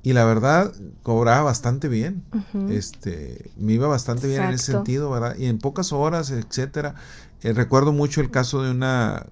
[0.04, 2.26] Y la verdad, cobraba bastante bien.
[2.70, 5.38] Este, me iba bastante bien en ese sentido, ¿verdad?
[5.38, 6.96] Y en pocas horas, etcétera.
[7.42, 9.28] Eh, recuerdo mucho el caso de una,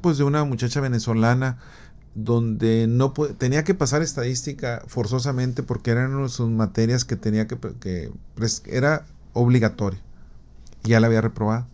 [0.00, 1.58] pues de una muchacha venezolana
[2.16, 8.10] donde no tenía que pasar estadística forzosamente porque eran sus materias que tenía que, que
[8.64, 10.00] era obligatorio.
[10.82, 11.68] Y ya la había reprobado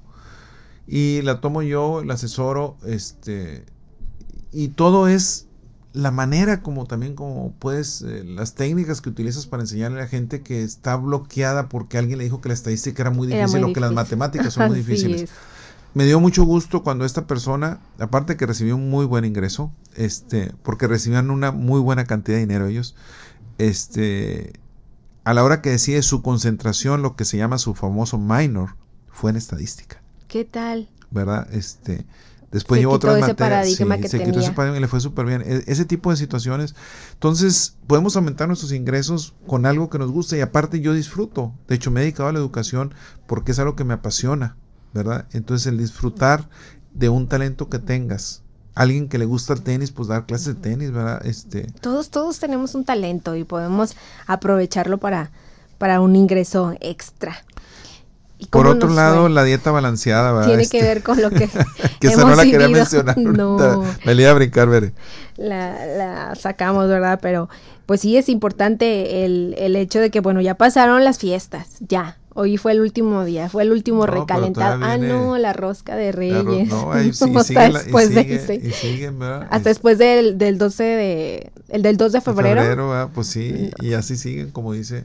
[0.86, 3.64] y la tomo yo, la asesoro, este,
[4.52, 5.46] y todo es
[5.92, 10.08] la manera como también como puedes, eh, las técnicas que utilizas para enseñarle a la
[10.08, 13.72] gente que está bloqueada porque alguien le dijo que la estadística era muy difícil o
[13.72, 15.30] que las matemáticas son muy difíciles.
[15.94, 20.54] Me dio mucho gusto cuando esta persona, aparte que recibió un muy buen ingreso, este,
[20.62, 22.96] porque recibían una muy buena cantidad de dinero ellos,
[23.58, 24.54] este,
[25.24, 28.76] a la hora que decide su concentración, lo que se llama su famoso minor,
[29.10, 30.01] fue en estadística.
[30.32, 30.88] ¿Qué tal?
[31.10, 31.46] ¿Verdad?
[31.52, 32.06] Este,
[32.50, 33.68] después llevó otras materias.
[33.68, 33.76] Sí,
[34.08, 35.42] se quitó ese paradigma y le fue súper bien.
[35.42, 36.74] E, ese tipo de situaciones.
[37.12, 41.52] Entonces, podemos aumentar nuestros ingresos con algo que nos gusta y aparte yo disfruto.
[41.68, 42.94] De hecho, me he dedicado a la educación
[43.26, 44.56] porque es algo que me apasiona,
[44.94, 45.26] ¿verdad?
[45.32, 46.48] Entonces, el disfrutar
[46.94, 48.42] de un talento que tengas.
[48.74, 51.26] Alguien que le gusta el tenis, pues dar clases de tenis, ¿verdad?
[51.26, 51.66] Este...
[51.82, 55.30] Todos, todos tenemos un talento y podemos aprovecharlo para,
[55.76, 57.44] para un ingreso extra.
[58.50, 60.48] Por otro lado, la dieta balanceada, ¿verdad?
[60.48, 61.48] Tiene que este, ver con lo que.
[62.00, 63.16] que esa no la quería mencionar.
[63.32, 63.84] No.
[64.04, 64.92] Me iba a brincar, veré.
[65.36, 67.18] La, la, sacamos, ¿verdad?
[67.22, 67.48] Pero
[67.86, 72.18] pues sí es importante el, el hecho de que, bueno, ya pasaron las fiestas, ya.
[72.34, 74.82] Hoy fue el último día, fue el último recalentado.
[74.82, 76.68] Ah, no, la rosca de Reyes.
[76.68, 79.48] no, ahí sí, sigue después y sigue, de y siguen, ¿verdad?
[79.50, 81.52] Hasta después del, del 12 de.
[81.68, 82.62] El del 2 de febrero.
[82.62, 83.10] Febrero.
[83.14, 85.04] Pues sí, y así siguen, como dice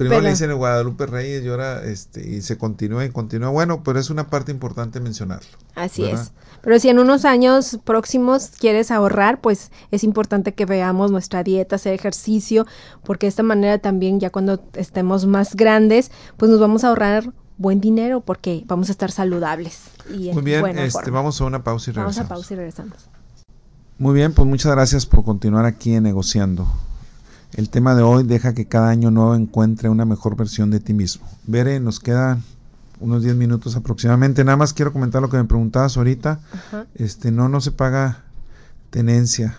[0.00, 3.50] Primero le dicen el Guadalupe Reyes y ahora este, y se continúa y continúa.
[3.50, 5.50] Bueno, pero es una parte importante mencionarlo.
[5.74, 6.32] Así es.
[6.62, 11.76] Pero si en unos años próximos quieres ahorrar, pues es importante que veamos nuestra dieta,
[11.76, 12.66] hacer ejercicio,
[13.04, 17.34] porque de esta manera también ya cuando estemos más grandes, pues nos vamos a ahorrar
[17.58, 19.82] buen dinero porque vamos a estar saludables.
[20.08, 22.16] Y Muy bien, este, vamos a una pausa y regresamos.
[22.16, 22.96] Vamos a pausa y regresamos.
[23.98, 26.66] Muy bien, pues muchas gracias por continuar aquí en Negociando.
[27.54, 30.94] El tema de hoy deja que cada año nuevo encuentre una mejor versión de ti
[30.94, 31.26] mismo.
[31.46, 32.42] Bere, nos quedan
[33.00, 34.44] unos 10 minutos aproximadamente.
[34.44, 36.40] Nada más quiero comentar lo que me preguntabas ahorita.
[36.94, 38.24] Este, no, no se paga
[38.90, 39.58] tenencia.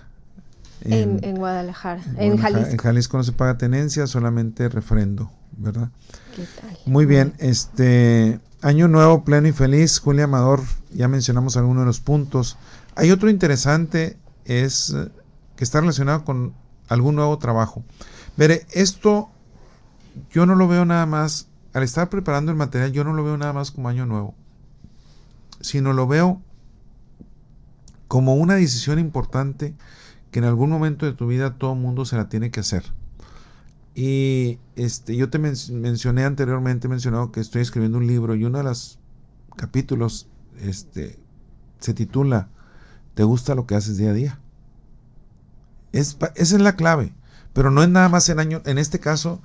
[0.84, 2.72] En, Guadalajara, en, Jalisco.
[2.72, 5.90] En Jalisco no se paga tenencia, solamente refrendo, ¿verdad?
[6.36, 6.76] ¿Qué tal?
[6.88, 10.00] Muy bien, este año nuevo, pleno y feliz.
[10.00, 12.58] Julia Amador, ya mencionamos algunos de los puntos.
[12.96, 14.96] Hay otro interesante, es
[15.56, 16.54] que está relacionado con
[16.92, 17.84] algún nuevo trabajo.
[18.36, 19.30] Veré, esto
[20.30, 23.38] yo no lo veo nada más, al estar preparando el material, yo no lo veo
[23.38, 24.36] nada más como año nuevo,
[25.62, 26.42] sino lo veo
[28.10, 29.74] como una decisión importante
[30.32, 32.84] que en algún momento de tu vida todo mundo se la tiene que hacer.
[33.96, 38.66] Y este, yo te mencioné anteriormente, mencionado que estoy escribiendo un libro y uno de
[38.66, 39.00] los
[39.56, 40.28] capítulos
[40.60, 41.20] este,
[41.80, 42.50] se titula
[43.14, 44.40] ¿Te gusta lo que haces día a día?
[45.92, 47.14] Es, esa es la clave,
[47.54, 49.42] pero no es nada más en año, en este caso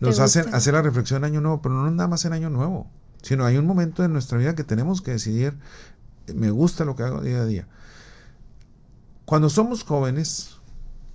[0.00, 2.50] nos hacen hacer la reflexión en año nuevo, pero no es nada más en año
[2.50, 2.90] nuevo,
[3.22, 5.56] sino hay un momento en nuestra vida que tenemos que decidir,
[6.34, 7.68] me gusta lo que hago día a día.
[9.24, 10.60] Cuando somos jóvenes,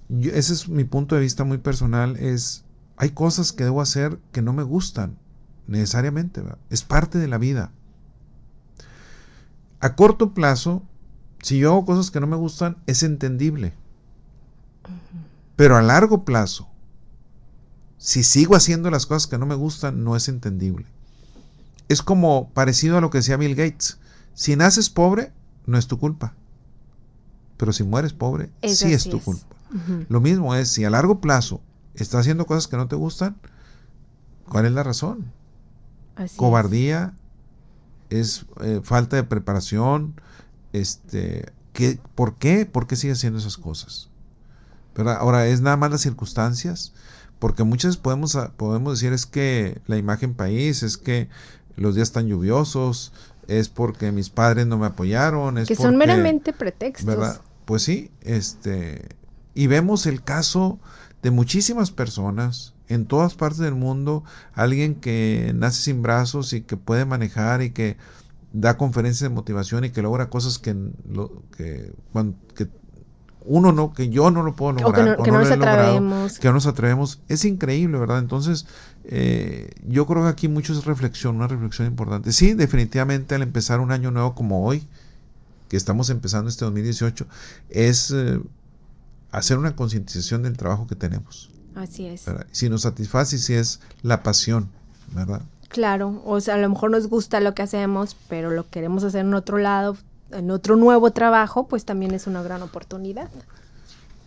[0.10, 2.64] ese es mi punto de vista muy personal, es,
[2.96, 5.18] hay cosas que debo hacer que no me gustan
[5.68, 7.72] necesariamente, es parte de la vida.
[9.80, 10.84] A corto plazo,
[11.42, 13.74] si yo hago cosas que no me gustan, es entendible.
[15.56, 16.68] Pero a largo plazo,
[17.98, 20.86] si sigo haciendo las cosas que no me gustan, no es entendible.
[21.90, 23.98] Es como parecido a lo que decía Bill Gates.
[24.34, 25.32] Si naces pobre,
[25.66, 26.34] no es tu culpa.
[27.58, 29.46] Pero si mueres pobre, sí es tu culpa.
[30.10, 31.62] Lo mismo es, si a largo plazo
[31.96, 33.36] estás haciendo cosas que no te gustan,
[34.48, 35.32] ¿cuál es la razón?
[36.36, 37.14] Cobardía,
[38.10, 40.22] es, eh, falta de preparación,
[40.72, 42.66] este, ¿qué, ¿por qué?
[42.66, 44.10] ¿Por qué sigue haciendo esas cosas?
[45.06, 46.94] Ahora, ¿es nada más las circunstancias?
[47.40, 51.30] Porque muchas veces podemos, ah, podemos decir es que la imagen país, es que
[51.76, 53.14] los días están lluviosos,
[53.48, 57.06] es porque mis padres no me apoyaron, es que son meramente pretextos.
[57.06, 57.42] ¿verdad?
[57.66, 59.08] Pues sí, este,
[59.54, 60.80] y vemos el caso
[61.22, 66.78] de muchísimas personas en todas partes del mundo, alguien que nace sin brazos y que
[66.78, 67.98] puede manejar y que
[68.54, 70.76] da conferencias de motivación y que logra cosas que,
[71.10, 71.94] lo, que,
[72.56, 72.70] que
[73.48, 75.18] uno no, que yo no lo puedo lograr.
[75.24, 76.40] que no, nos atrevemos.
[76.40, 77.20] que no nos atrevemos.
[77.28, 78.20] Es increíble, ¿verdad?
[78.20, 78.66] Entonces,
[79.06, 82.32] eh, yo creo que aquí mucho es reflexión, una reflexión importante.
[82.34, 84.86] Sí, definitivamente al empezar un año nuevo como hoy,
[85.70, 87.26] que estamos empezando este 2018,
[87.70, 88.40] es eh,
[89.32, 91.50] hacer una concientización del trabajo que tenemos.
[91.76, 92.26] Así es.
[92.52, 94.70] Si nos satisface, si es la pasión,
[95.14, 95.42] ¿verdad?
[95.70, 99.22] Claro, o sea, a lo mejor nos gusta lo que hacemos, pero lo queremos hacer
[99.22, 99.98] en otro lado,
[100.32, 103.30] en otro nuevo trabajo, pues también es una gran oportunidad.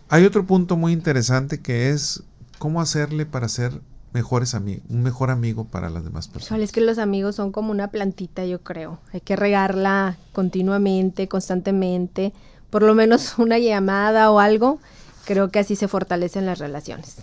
[0.09, 2.23] Hay otro punto muy interesante que es
[2.57, 3.79] cómo hacerle para ser
[4.13, 6.61] mejores amigos, un mejor amigo para las demás personas.
[6.61, 8.99] Es que los amigos son como una plantita, yo creo.
[9.13, 12.33] Hay que regarla continuamente, constantemente,
[12.69, 14.79] por lo menos una llamada o algo.
[15.25, 17.17] Creo que así se fortalecen las relaciones.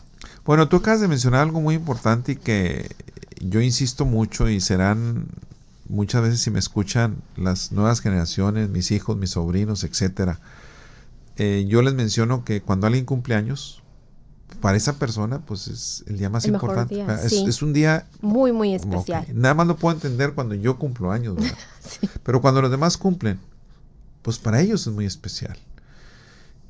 [0.45, 2.89] Bueno, tú acabas de mencionar algo muy importante y que
[3.41, 5.27] yo insisto mucho y serán
[5.89, 10.41] muchas veces si me escuchan las nuevas generaciones, mis hijos, mis sobrinos, etcétera,
[11.37, 13.83] eh, yo les menciono que cuando alguien cumple años,
[14.61, 17.05] para esa persona, pues es el día más importante.
[17.25, 19.27] es, un día muy, muy especial.
[19.33, 21.37] Nada más lo puedo entender cuando yo cumplo años,
[22.25, 23.39] Pero cuando los demás cumplen,
[24.23, 25.57] pues para ellos es muy especial.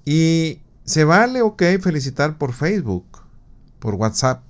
[0.05, 3.07] Y se vale, ok, felicitar por Facebook,
[3.79, 4.43] por WhatsApp,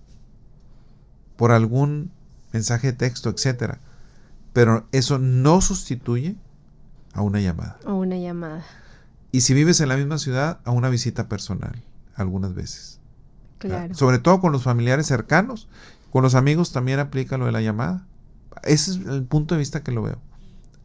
[1.36, 2.10] por algún
[2.52, 3.78] mensaje de texto, etcétera.
[4.58, 6.34] Pero eso no sustituye
[7.12, 7.78] a una llamada.
[7.86, 8.64] A una llamada.
[9.30, 11.80] Y si vives en la misma ciudad, a una visita personal,
[12.16, 12.98] algunas veces.
[13.58, 13.94] Claro.
[13.94, 15.68] Sobre todo con los familiares cercanos,
[16.10, 18.04] con los amigos también aplica lo de la llamada.
[18.64, 20.18] Ese es el punto de vista que lo veo.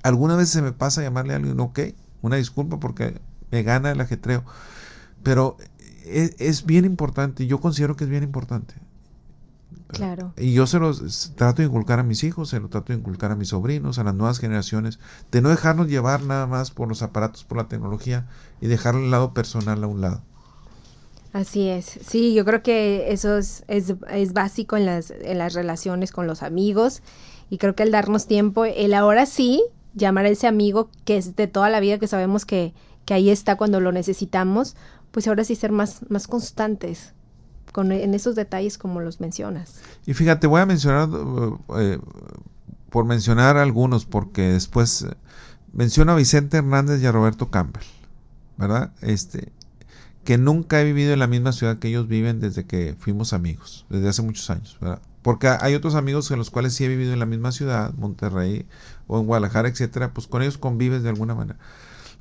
[0.04, 1.80] Algunas veces se me pasa llamarle a alguien, ok,
[2.22, 4.44] una disculpa porque me gana el ajetreo.
[5.24, 5.58] Pero
[6.06, 8.76] es, es bien importante, yo considero que es bien importante.
[9.88, 10.34] Claro.
[10.38, 13.32] Y yo se los trato de inculcar a mis hijos, se lo trato de inculcar
[13.32, 15.00] a mis sobrinos, a las nuevas generaciones,
[15.32, 18.28] de no dejarnos llevar nada más por los aparatos, por la tecnología
[18.62, 20.22] y dejar el lado personal a un lado.
[21.32, 22.00] Así es.
[22.06, 26.44] Sí, yo creo que eso es, es, básico en las, en las relaciones con los
[26.44, 27.02] amigos
[27.50, 29.64] y creo que el darnos tiempo, el ahora sí,
[29.96, 32.74] llamar a ese amigo que es de toda la vida, que sabemos que,
[33.06, 34.76] que ahí está cuando lo necesitamos,
[35.12, 37.14] pues ahora sí ser más, más constantes
[37.82, 39.82] en esos detalles como los mencionas.
[40.06, 41.10] Y fíjate, voy a mencionar,
[41.78, 42.00] eh,
[42.90, 45.16] por mencionar algunos, porque después eh,
[45.74, 47.84] menciono a Vicente Hernández y a Roberto Campbell,
[48.58, 48.92] ¿verdad?
[49.02, 49.52] Este,
[50.24, 53.86] que nunca he vivido en la misma ciudad que ellos viven desde que fuimos amigos,
[53.90, 55.02] desde hace muchos años, ¿verdad?
[55.22, 58.66] Porque hay otros amigos en los cuales sí he vivido en la misma ciudad, Monterrey
[59.08, 61.58] o en Guadalajara, etcétera, pues con ellos convives de alguna manera.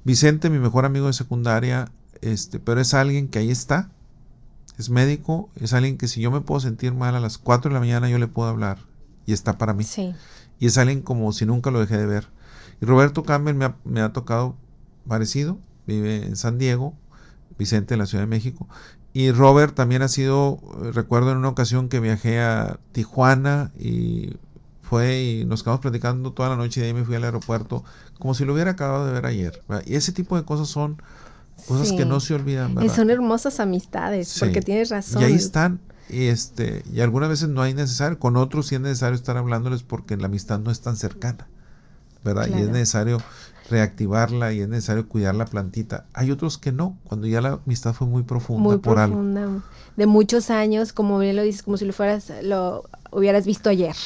[0.05, 1.91] Vicente, mi mejor amigo de secundaria,
[2.21, 3.91] este, pero es alguien que ahí está,
[4.79, 7.75] es médico, es alguien que si yo me puedo sentir mal a las 4 de
[7.75, 8.79] la mañana yo le puedo hablar
[9.27, 9.85] y está para mí.
[9.85, 10.15] Sí.
[10.59, 12.29] Y es alguien como si nunca lo dejé de ver.
[12.81, 14.57] Y Roberto Campbell me ha, me ha tocado
[15.07, 16.95] parecido, vive en San Diego,
[17.59, 18.69] Vicente en la Ciudad de México,
[19.13, 20.61] Y Robert también ha sido,
[20.93, 24.37] recuerdo en una ocasión que viajé a Tijuana y
[24.83, 27.85] fue y nos quedamos platicando toda la noche y de ahí me fui al aeropuerto
[28.19, 29.63] como si lo hubiera acabado de ver ayer.
[29.87, 31.01] Y ese tipo de cosas son
[31.67, 32.75] cosas que no se olvidan.
[32.75, 32.95] ¿verdad?
[32.95, 35.23] Son hermosas amistades, porque tienes razón.
[35.23, 35.81] Y ahí están.
[36.09, 39.83] Y, este, y algunas veces no hay necesario, con otros sí es necesario estar hablándoles
[39.83, 41.47] porque la amistad no es tan cercana,
[42.23, 42.49] ¿verdad?
[42.49, 43.23] Y es necesario
[43.71, 46.05] reactivarla y es necesario cuidar la plantita.
[46.13, 49.63] Hay otros que no, cuando ya la amistad fue muy profunda muy por profunda,
[49.97, 53.97] De muchos años, como bien lo dices, como si lo fueras, lo hubieras visto ayer.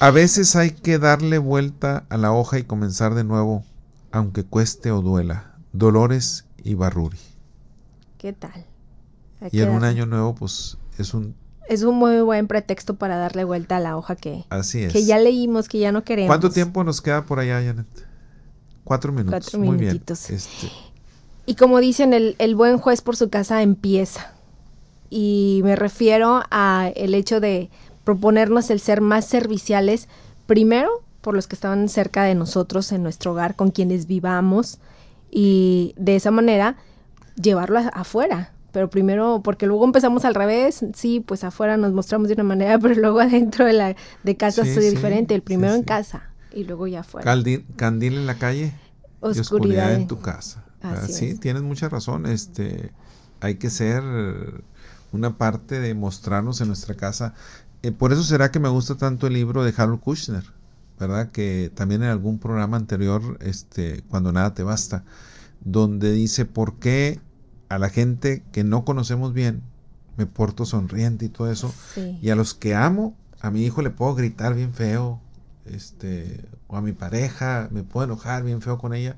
[0.00, 3.64] A veces hay que darle vuelta a la hoja y comenzar de nuevo,
[4.10, 5.54] aunque cueste o duela.
[5.72, 7.18] Dolores y Barruri.
[8.18, 8.64] ¿Qué tal?
[9.52, 11.34] y en un año nuevo, pues es un...
[11.68, 14.92] Es un muy buen pretexto para darle vuelta a la hoja que, Así es.
[14.92, 16.28] que ya leímos, que ya no queremos.
[16.28, 17.86] ¿Cuánto tiempo nos queda por allá, Janet?
[18.84, 19.50] Cuatro minutos.
[19.50, 20.28] Cuatro muy minutitos.
[20.28, 20.38] Bien.
[20.38, 20.70] Este...
[21.44, 24.32] Y como dicen, el, el buen juez por su casa empieza.
[25.10, 27.68] Y me refiero a el hecho de
[28.04, 30.08] proponernos el ser más serviciales,
[30.46, 34.78] primero por los que estaban cerca de nosotros en nuestro hogar, con quienes vivamos,
[35.30, 36.76] y de esa manera
[37.40, 42.34] llevarlo afuera, pero primero, porque luego empezamos al revés, sí, pues afuera nos mostramos de
[42.34, 46.30] una manera, pero luego adentro de la de casa soy diferente, el primero en casa
[46.52, 47.24] y luego ya afuera.
[47.76, 48.72] candil en la calle
[49.20, 50.64] oscuridad, en tu casa.
[50.82, 52.92] Así sí, tienes mucha razón, este
[53.40, 54.02] hay que ser
[55.12, 57.34] una parte de mostrarnos en nuestra casa.
[57.82, 60.44] Eh, por eso será que me gusta tanto el libro de Harold Kushner,
[60.98, 61.30] ¿verdad?
[61.30, 65.04] Que también en algún programa anterior, este, cuando nada te basta,
[65.60, 67.20] donde dice por qué
[67.68, 69.62] a la gente que no conocemos bien,
[70.16, 71.74] me porto sonriente y todo eso.
[72.22, 75.20] Y a los que amo, a mi hijo le puedo gritar bien feo,
[75.66, 79.16] este, o a mi pareja, me puedo enojar bien feo con ella.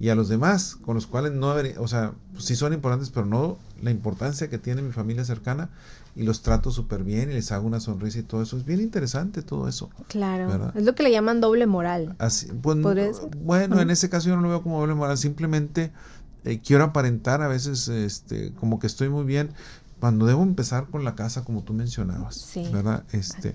[0.00, 3.10] Y a los demás, con los cuales no debería, o sea, pues sí son importantes,
[3.10, 5.70] pero no la importancia que tiene mi familia cercana,
[6.18, 8.56] y los trato súper bien y les hago una sonrisa y todo eso.
[8.56, 9.88] Es bien interesante todo eso.
[10.08, 10.72] Claro.
[10.74, 12.16] Es lo que le llaman doble moral.
[12.18, 12.76] Así, pues,
[13.40, 15.92] bueno, en ese caso yo no lo veo como doble moral, simplemente
[16.44, 19.50] eh, quiero aparentar a veces este, como que estoy muy bien
[20.00, 23.04] cuando debo empezar con la casa como tú mencionabas, ¿verdad?
[23.12, 23.54] Este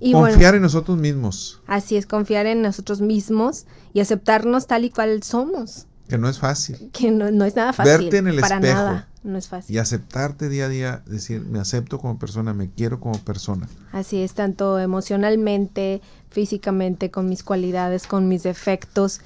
[0.00, 1.60] y confiar en nosotros mismos.
[1.66, 5.86] Así es, confiar en nosotros mismos y aceptarnos tal y cual somos.
[6.08, 6.90] Que no es fácil.
[6.92, 7.98] Que no, es nada fácil.
[7.98, 8.74] Verte en el para espejo.
[8.74, 9.74] Nada, no es fácil.
[9.74, 13.68] Y aceptarte día a día, decir, me acepto como persona, me quiero como persona.
[13.92, 16.00] Así es, tanto emocionalmente,
[16.30, 19.20] físicamente, con mis cualidades, con mis defectos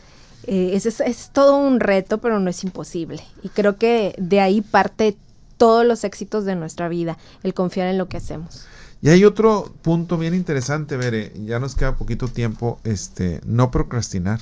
[0.44, 3.22] eh, es, es, todo un reto, pero no es imposible.
[3.42, 5.16] Y creo que de ahí parte
[5.56, 8.66] todos los éxitos de nuestra vida, el confiar en lo que hacemos.
[9.00, 14.40] Y hay otro punto bien interesante, Bere, ya nos queda poquito tiempo, este, no procrastinar.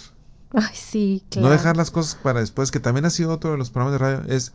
[0.52, 1.48] Ay, sí, claro.
[1.48, 3.98] No dejar las cosas para después, que también ha sido otro de los programas de
[3.98, 4.52] radio, es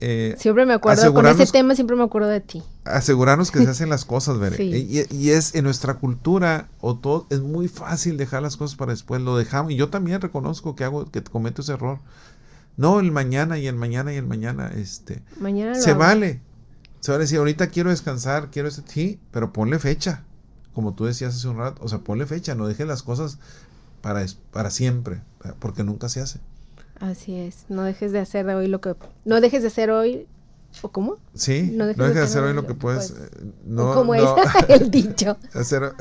[0.00, 2.62] eh, siempre me acuerdo, con ese tema siempre me acuerdo de ti.
[2.84, 7.40] Asegurarnos que se hacen las cosas, ver y, es en nuestra cultura, o todo, es
[7.40, 11.10] muy fácil dejar las cosas para después, lo dejamos, y yo también reconozco que hago,
[11.10, 11.98] que cometo ese error.
[12.76, 15.22] No, el mañana y el mañana y el mañana, este.
[15.40, 16.42] Mañana se vale.
[17.00, 20.24] Se vale decir, ahorita quiero descansar, quiero este, sí, pero ponle fecha.
[20.74, 23.38] Como tú decías hace un rato, o sea, ponle fecha, no dejes las cosas
[24.02, 25.22] para, para siempre,
[25.58, 26.40] porque nunca se hace.
[27.00, 28.94] Así es, no dejes de hacer hoy lo que...
[29.24, 30.26] No dejes de hacer hoy...
[30.82, 31.16] ¿O cómo?
[31.34, 33.10] Sí, no dejes, de, hacer hoy lo que puedes...
[33.10, 33.14] Eh,
[33.64, 34.22] no, como es
[34.68, 35.36] el dicho.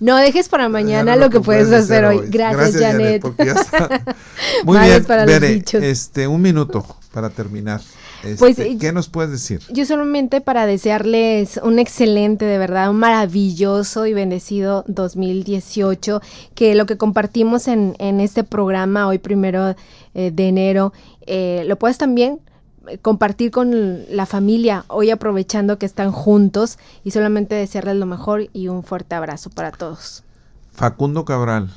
[0.00, 2.22] No dejes para mañana lo, que, puedes hacer hoy.
[2.28, 3.22] Gracias, Janet.
[4.64, 7.80] Muy bien, para este, un minuto para terminar.
[8.22, 9.60] Este, pues, ¿Qué nos puedes decir?
[9.70, 16.20] Yo solamente para desearles un excelente, de verdad, un maravilloso y bendecido 2018,
[16.54, 19.74] que lo que compartimos en, en este programa hoy primero
[20.14, 20.92] eh, de enero,
[21.26, 22.40] eh, lo puedes también
[22.88, 28.48] eh, compartir con la familia hoy aprovechando que están juntos y solamente desearles lo mejor
[28.52, 30.24] y un fuerte abrazo para todos.
[30.72, 31.70] Facundo Cabral,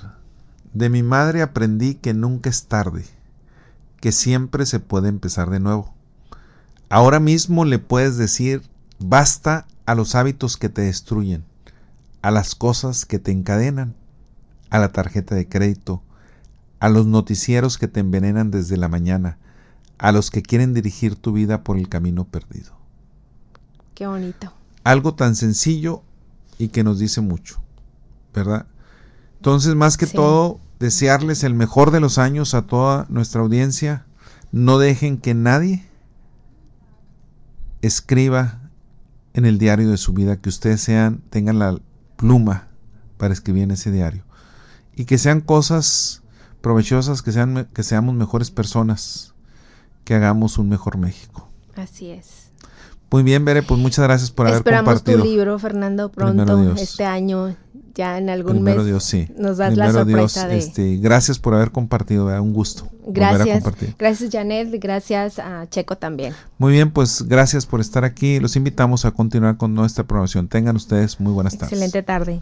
[0.74, 3.06] de mi madre aprendí que nunca es tarde,
[4.00, 5.94] que siempre se puede empezar de nuevo.
[6.90, 8.64] Ahora mismo le puedes decir
[8.98, 11.46] basta a los hábitos que te destruyen,
[12.22, 13.96] a las cosas que te encadenan,
[14.72, 16.02] a la tarjeta de crédito,
[16.80, 19.38] a los noticieros que te envenenan desde la mañana,
[20.00, 22.74] a los que quieren dirigir tu vida por el camino perdido.
[23.94, 24.52] Qué bonito.
[24.84, 26.02] Algo tan sencillo
[26.58, 27.62] y que nos dice mucho,
[28.34, 28.66] ¿verdad?
[29.38, 34.06] Entonces, más que todo, desearles el mejor de los años a toda nuestra audiencia.
[34.52, 35.89] No dejen que nadie
[37.82, 38.60] escriba
[39.34, 41.78] en el diario de su vida, que ustedes sean, tengan la
[42.16, 42.68] pluma
[43.18, 44.24] para escribir en ese diario.
[44.96, 46.24] Y que sean cosas
[46.62, 49.34] provechosas, que, sean, que seamos mejores personas,
[50.04, 51.50] que hagamos un mejor México.
[51.76, 52.50] Así es.
[53.12, 54.94] Muy bien, Bere, pues muchas gracias por haber compartido.
[54.94, 57.56] Esperamos tu libro, Fernando, pronto, este año,
[58.00, 58.86] ya en algún mes.
[58.86, 59.28] Dios, sí.
[59.38, 60.58] Nos das la sorpresa de...
[60.58, 62.88] Este, gracias por haber compartido, un gusto.
[63.06, 63.62] Gracias.
[63.98, 66.34] Gracias, Janet, gracias a Checo también.
[66.58, 68.40] Muy bien, pues gracias por estar aquí.
[68.40, 70.48] Los invitamos a continuar con nuestra programación.
[70.48, 71.74] Tengan ustedes muy buenas tardes.
[71.74, 72.42] Excelente tarde.